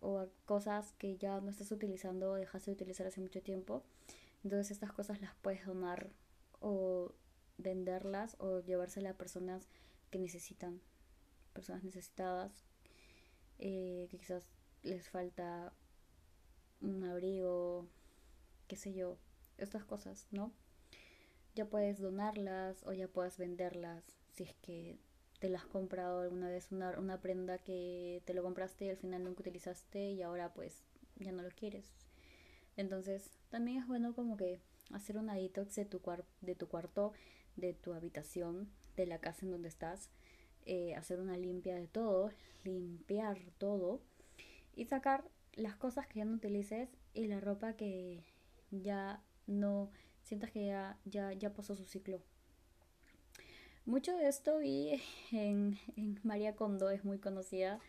o 0.00 0.18
a 0.18 0.28
cosas 0.46 0.92
que 0.98 1.16
ya 1.16 1.40
no 1.40 1.50
estás 1.50 1.72
utilizando 1.72 2.32
o 2.32 2.34
dejaste 2.34 2.70
de 2.70 2.74
utilizar 2.74 3.06
hace 3.06 3.20
mucho 3.20 3.42
tiempo. 3.42 3.82
Entonces 4.44 4.70
estas 4.70 4.92
cosas 4.92 5.20
las 5.20 5.34
puedes 5.42 5.66
donar 5.66 6.10
o 6.60 7.12
venderlas 7.58 8.36
o 8.38 8.60
llevárselas 8.60 9.14
a 9.14 9.18
personas 9.18 9.68
que 10.10 10.18
necesitan 10.18 10.80
personas 11.60 11.84
necesitadas 11.84 12.64
eh, 13.58 14.08
que 14.10 14.16
quizás 14.16 14.48
les 14.82 15.06
falta 15.10 15.74
un 16.80 17.04
abrigo, 17.04 17.86
qué 18.66 18.76
sé 18.76 18.94
yo, 18.94 19.18
estas 19.58 19.84
cosas, 19.84 20.26
¿no? 20.30 20.54
Ya 21.54 21.66
puedes 21.66 21.98
donarlas 21.98 22.82
o 22.86 22.94
ya 22.94 23.08
puedes 23.08 23.36
venderlas 23.36 24.02
si 24.32 24.44
es 24.44 24.54
que 24.62 24.96
te 25.38 25.50
las 25.50 25.64
has 25.64 25.68
comprado 25.68 26.20
alguna 26.20 26.48
vez 26.48 26.72
una, 26.72 26.98
una 26.98 27.20
prenda 27.20 27.58
que 27.58 28.22
te 28.24 28.32
lo 28.32 28.42
compraste 28.42 28.86
y 28.86 28.88
al 28.88 28.96
final 28.96 29.22
nunca 29.24 29.42
utilizaste 29.42 30.12
y 30.12 30.22
ahora 30.22 30.54
pues 30.54 30.82
ya 31.16 31.32
no 31.32 31.42
lo 31.42 31.50
quieres. 31.50 31.92
Entonces 32.78 33.30
también 33.50 33.82
es 33.82 33.86
bueno 33.86 34.14
como 34.14 34.38
que 34.38 34.62
hacer 34.94 35.18
una 35.18 35.34
detox 35.34 35.74
de 35.74 35.84
tu, 35.84 36.00
de 36.40 36.54
tu 36.54 36.68
cuarto, 36.68 37.12
de 37.56 37.74
tu 37.74 37.92
habitación, 37.92 38.70
de 38.96 39.04
la 39.04 39.18
casa 39.18 39.44
en 39.44 39.52
donde 39.52 39.68
estás, 39.68 40.08
eh, 40.66 40.94
hacer 40.94 41.20
una 41.20 41.36
limpia 41.36 41.74
de 41.74 41.86
todo, 41.86 42.30
limpiar 42.64 43.38
todo 43.58 44.00
y 44.74 44.84
sacar 44.84 45.24
las 45.54 45.76
cosas 45.76 46.06
que 46.06 46.20
ya 46.20 46.24
no 46.24 46.34
utilices 46.34 46.88
y 47.14 47.26
la 47.26 47.40
ropa 47.40 47.74
que 47.74 48.22
ya 48.70 49.22
no 49.46 49.90
sientas 50.22 50.50
que 50.50 50.66
ya, 50.66 50.98
ya, 51.04 51.32
ya 51.32 51.52
pasó 51.52 51.74
su 51.74 51.84
ciclo. 51.84 52.20
Mucho 53.84 54.16
de 54.16 54.28
esto 54.28 54.58
vi 54.58 55.00
en, 55.32 55.78
en 55.96 56.20
María 56.22 56.54
Kondo, 56.54 56.90
es 56.90 57.04
muy 57.04 57.18
conocida, 57.18 57.80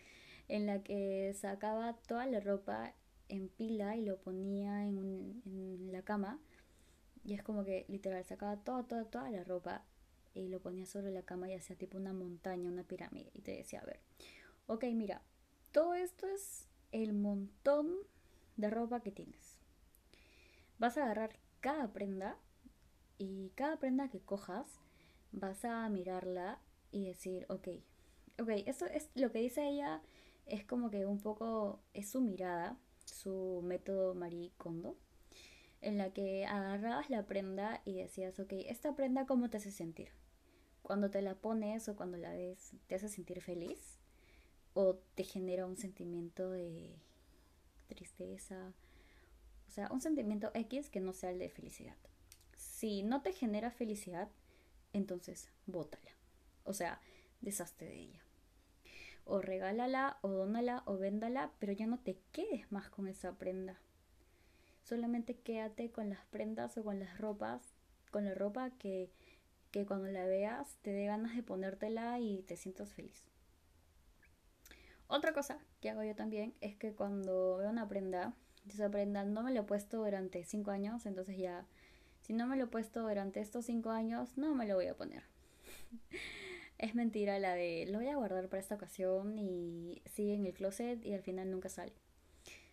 en 0.47 0.65
la 0.65 0.83
que 0.83 1.33
sacaba 1.35 1.93
toda 2.07 2.25
la 2.25 2.39
ropa 2.39 2.93
en 3.29 3.47
pila 3.49 3.95
y 3.95 4.03
lo 4.03 4.17
ponía 4.17 4.85
en, 4.87 5.41
en 5.45 5.91
la 5.91 6.01
cama. 6.01 6.39
Y 7.23 7.35
es 7.35 7.43
como 7.43 7.63
que 7.63 7.85
literal 7.87 8.23
sacaba 8.25 8.57
toda, 8.57 8.83
toda, 8.83 9.05
toda 9.05 9.29
la 9.29 9.43
ropa 9.43 9.83
y 10.33 10.47
lo 10.47 10.61
ponía 10.61 10.85
sobre 10.85 11.11
la 11.11 11.23
cama 11.23 11.49
y 11.49 11.53
hacía 11.53 11.75
tipo 11.75 11.97
una 11.97 12.13
montaña, 12.13 12.69
una 12.69 12.83
pirámide. 12.83 13.31
Y 13.33 13.41
te 13.41 13.51
decía, 13.51 13.81
a 13.81 13.85
ver, 13.85 13.99
ok, 14.67 14.85
mira, 14.93 15.21
todo 15.71 15.93
esto 15.93 16.27
es 16.27 16.67
el 16.91 17.13
montón 17.13 17.95
de 18.57 18.69
ropa 18.69 19.01
que 19.01 19.11
tienes. 19.11 19.59
Vas 20.79 20.97
a 20.97 21.03
agarrar 21.03 21.39
cada 21.59 21.91
prenda 21.93 22.37
y 23.17 23.51
cada 23.55 23.77
prenda 23.77 24.09
que 24.09 24.19
cojas 24.19 24.67
vas 25.31 25.63
a 25.65 25.87
mirarla 25.89 26.59
y 26.91 27.05
decir, 27.05 27.45
ok, 27.49 27.67
ok, 28.39 28.49
eso 28.65 28.85
es 28.87 29.09
lo 29.15 29.31
que 29.31 29.39
dice 29.39 29.67
ella, 29.67 30.01
es 30.45 30.65
como 30.65 30.89
que 30.89 31.05
un 31.05 31.19
poco, 31.19 31.79
es 31.93 32.09
su 32.09 32.21
mirada, 32.21 32.77
su 33.05 33.61
método 33.63 34.15
Marie 34.15 34.51
Kondo. 34.57 34.97
En 35.81 35.97
la 35.97 36.11
que 36.11 36.45
agarrabas 36.45 37.09
la 37.09 37.25
prenda 37.25 37.81
y 37.85 37.93
decías, 37.93 38.39
ok, 38.39 38.53
esta 38.67 38.95
prenda 38.95 39.25
cómo 39.25 39.49
te 39.49 39.57
hace 39.57 39.71
sentir. 39.71 40.09
Cuando 40.83 41.09
te 41.09 41.21
la 41.21 41.35
pones 41.35 41.89
o 41.89 41.95
cuando 41.95 42.17
la 42.17 42.33
ves, 42.33 42.73
¿te 42.87 42.95
hace 42.95 43.09
sentir 43.09 43.41
feliz? 43.41 43.99
¿O 44.73 44.95
te 45.15 45.23
genera 45.23 45.65
un 45.65 45.77
sentimiento 45.77 46.51
de 46.51 46.95
tristeza? 47.87 48.73
O 49.67 49.71
sea, 49.71 49.89
un 49.91 50.01
sentimiento 50.01 50.51
X 50.53 50.89
que 50.89 50.99
no 50.99 51.13
sea 51.13 51.31
el 51.31 51.39
de 51.39 51.49
felicidad. 51.49 51.97
Si 52.55 53.03
no 53.03 53.21
te 53.21 53.33
genera 53.33 53.71
felicidad, 53.71 54.29
entonces 54.93 55.49
bótala. 55.65 56.11
O 56.63 56.73
sea, 56.73 57.01
deshazte 57.41 57.85
de 57.85 57.95
ella. 57.95 58.21
O 59.25 59.41
regálala, 59.41 60.17
o 60.21 60.29
dónala, 60.29 60.83
o 60.85 60.97
véndala, 60.97 61.51
pero 61.59 61.73
ya 61.73 61.87
no 61.87 61.99
te 61.99 62.17
quedes 62.31 62.71
más 62.71 62.89
con 62.89 63.07
esa 63.07 63.33
prenda 63.37 63.79
solamente 64.91 65.37
quédate 65.37 65.89
con 65.89 66.09
las 66.09 66.19
prendas 66.25 66.77
o 66.77 66.83
con 66.83 66.99
las 66.99 67.17
ropas, 67.17 67.61
con 68.11 68.25
la 68.25 68.33
ropa 68.33 68.71
que, 68.71 69.09
que 69.71 69.85
cuando 69.85 70.09
la 70.09 70.25
veas 70.25 70.75
te 70.81 70.91
dé 70.91 71.05
ganas 71.05 71.33
de 71.33 71.43
ponértela 71.43 72.19
y 72.19 72.41
te 72.41 72.57
sientas 72.57 72.91
feliz. 72.91 73.25
Otra 75.07 75.31
cosa 75.31 75.59
que 75.79 75.89
hago 75.89 76.03
yo 76.03 76.13
también 76.13 76.53
es 76.59 76.75
que 76.75 76.91
cuando 76.91 77.55
veo 77.59 77.69
una 77.69 77.87
prenda, 77.87 78.33
esa 78.67 78.91
prenda 78.91 79.23
no 79.23 79.43
me 79.43 79.53
la 79.53 79.61
he 79.61 79.63
puesto 79.63 80.03
durante 80.03 80.43
5 80.43 80.71
años, 80.71 81.05
entonces 81.05 81.37
ya, 81.37 81.65
si 82.19 82.33
no 82.33 82.45
me 82.45 82.57
lo 82.57 82.65
he 82.65 82.67
puesto 82.67 83.07
durante 83.07 83.39
estos 83.39 83.67
5 83.67 83.91
años, 83.91 84.37
no 84.37 84.53
me 84.55 84.67
lo 84.67 84.75
voy 84.75 84.87
a 84.87 84.97
poner. 84.97 85.23
es 86.79 86.95
mentira 86.95 87.39
la 87.39 87.55
de 87.55 87.85
lo 87.87 87.99
voy 87.99 88.09
a 88.09 88.17
guardar 88.17 88.49
para 88.49 88.59
esta 88.59 88.75
ocasión 88.75 89.39
y 89.39 90.01
sigue 90.05 90.33
en 90.33 90.45
el 90.45 90.53
closet 90.53 91.05
y 91.05 91.13
al 91.13 91.21
final 91.21 91.49
nunca 91.49 91.69
sale. 91.69 91.93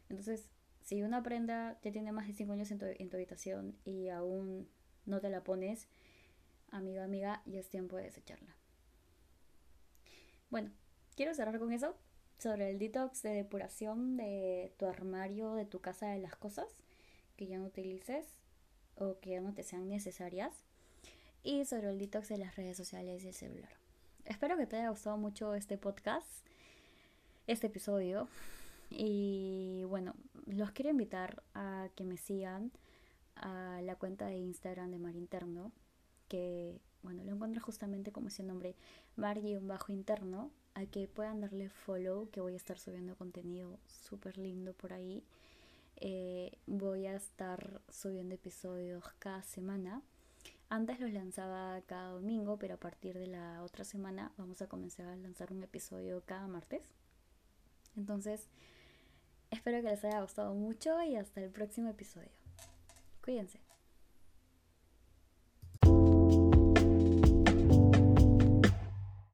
Entonces, 0.08 0.50
si 0.88 1.02
una 1.02 1.22
prenda 1.22 1.78
ya 1.82 1.92
tiene 1.92 2.12
más 2.12 2.26
de 2.26 2.32
5 2.32 2.50
años 2.50 2.70
en 2.70 2.78
tu, 2.78 3.16
habitación 3.16 3.76
y 3.84 4.08
aún 4.08 4.66
no 5.04 5.20
te 5.20 5.28
la 5.28 5.44
pones, 5.44 5.86
amiga, 6.70 7.04
amiga, 7.04 7.42
ya 7.44 7.60
es 7.60 7.68
tiempo 7.68 7.96
de 7.96 8.04
desecharla. 8.04 8.56
Bueno, 10.48 10.70
quiero 11.14 11.34
cerrar 11.34 11.58
con 11.58 11.74
eso 11.74 11.94
sobre 12.38 12.70
el 12.70 12.78
detox 12.78 13.20
de 13.20 13.34
depuración 13.34 14.16
de 14.16 14.72
tu 14.78 14.86
armario, 14.86 15.52
de 15.56 15.66
tu 15.66 15.82
casa, 15.82 16.06
de 16.06 16.20
las 16.20 16.36
cosas 16.36 16.68
que 17.36 17.46
ya 17.46 17.58
no 17.58 17.66
utilices 17.66 18.24
o 18.96 19.20
que 19.20 19.32
ya 19.32 19.42
no 19.42 19.52
te 19.52 19.64
sean 19.64 19.90
necesarias 19.90 20.54
y 21.42 21.66
sobre 21.66 21.90
el 21.90 21.98
detox 21.98 22.30
de 22.30 22.38
las 22.38 22.56
redes 22.56 22.78
sociales 22.78 23.24
y 23.24 23.28
el 23.28 23.34
celular. 23.34 23.72
Espero 24.24 24.56
que 24.56 24.66
te 24.66 24.76
haya 24.76 24.88
gustado 24.88 25.18
mucho 25.18 25.54
este 25.54 25.76
podcast, 25.76 26.46
este 27.46 27.66
episodio. 27.66 28.26
Y 28.90 29.84
bueno, 29.84 30.14
los 30.46 30.70
quiero 30.72 30.90
invitar 30.90 31.42
a 31.54 31.88
que 31.94 32.04
me 32.04 32.16
sigan 32.16 32.72
a 33.36 33.80
la 33.82 33.96
cuenta 33.96 34.26
de 34.26 34.38
Instagram 34.38 34.90
de 34.90 34.98
Mar 34.98 35.14
Interno, 35.14 35.72
que 36.28 36.80
bueno, 37.02 37.22
lo 37.24 37.32
encuentro 37.32 37.62
justamente 37.62 38.12
como 38.12 38.28
ese 38.28 38.42
nombre, 38.42 38.74
Mar-Interno, 39.16 40.50
a 40.74 40.86
que 40.86 41.08
puedan 41.08 41.40
darle 41.40 41.68
follow, 41.68 42.28
que 42.30 42.40
voy 42.40 42.54
a 42.54 42.56
estar 42.56 42.78
subiendo 42.78 43.16
contenido 43.16 43.78
súper 43.86 44.38
lindo 44.38 44.74
por 44.74 44.92
ahí. 44.92 45.24
Eh, 45.96 46.58
voy 46.66 47.06
a 47.06 47.16
estar 47.16 47.80
subiendo 47.88 48.34
episodios 48.34 49.04
cada 49.18 49.42
semana. 49.42 50.02
Antes 50.68 51.00
los 51.00 51.12
lanzaba 51.12 51.80
cada 51.82 52.10
domingo, 52.10 52.58
pero 52.58 52.74
a 52.74 52.78
partir 52.78 53.18
de 53.18 53.26
la 53.26 53.62
otra 53.62 53.84
semana 53.84 54.32
vamos 54.36 54.60
a 54.60 54.68
comenzar 54.68 55.06
a 55.06 55.16
lanzar 55.16 55.52
un 55.52 55.62
episodio 55.62 56.22
cada 56.26 56.46
martes. 56.46 56.82
Entonces, 57.96 58.48
Espero 59.50 59.82
que 59.82 59.88
les 59.88 60.04
haya 60.04 60.20
gustado 60.20 60.54
mucho 60.54 61.02
y 61.02 61.16
hasta 61.16 61.40
el 61.40 61.50
próximo 61.50 61.90
episodio. 61.90 62.30
Cuídense. 63.22 63.67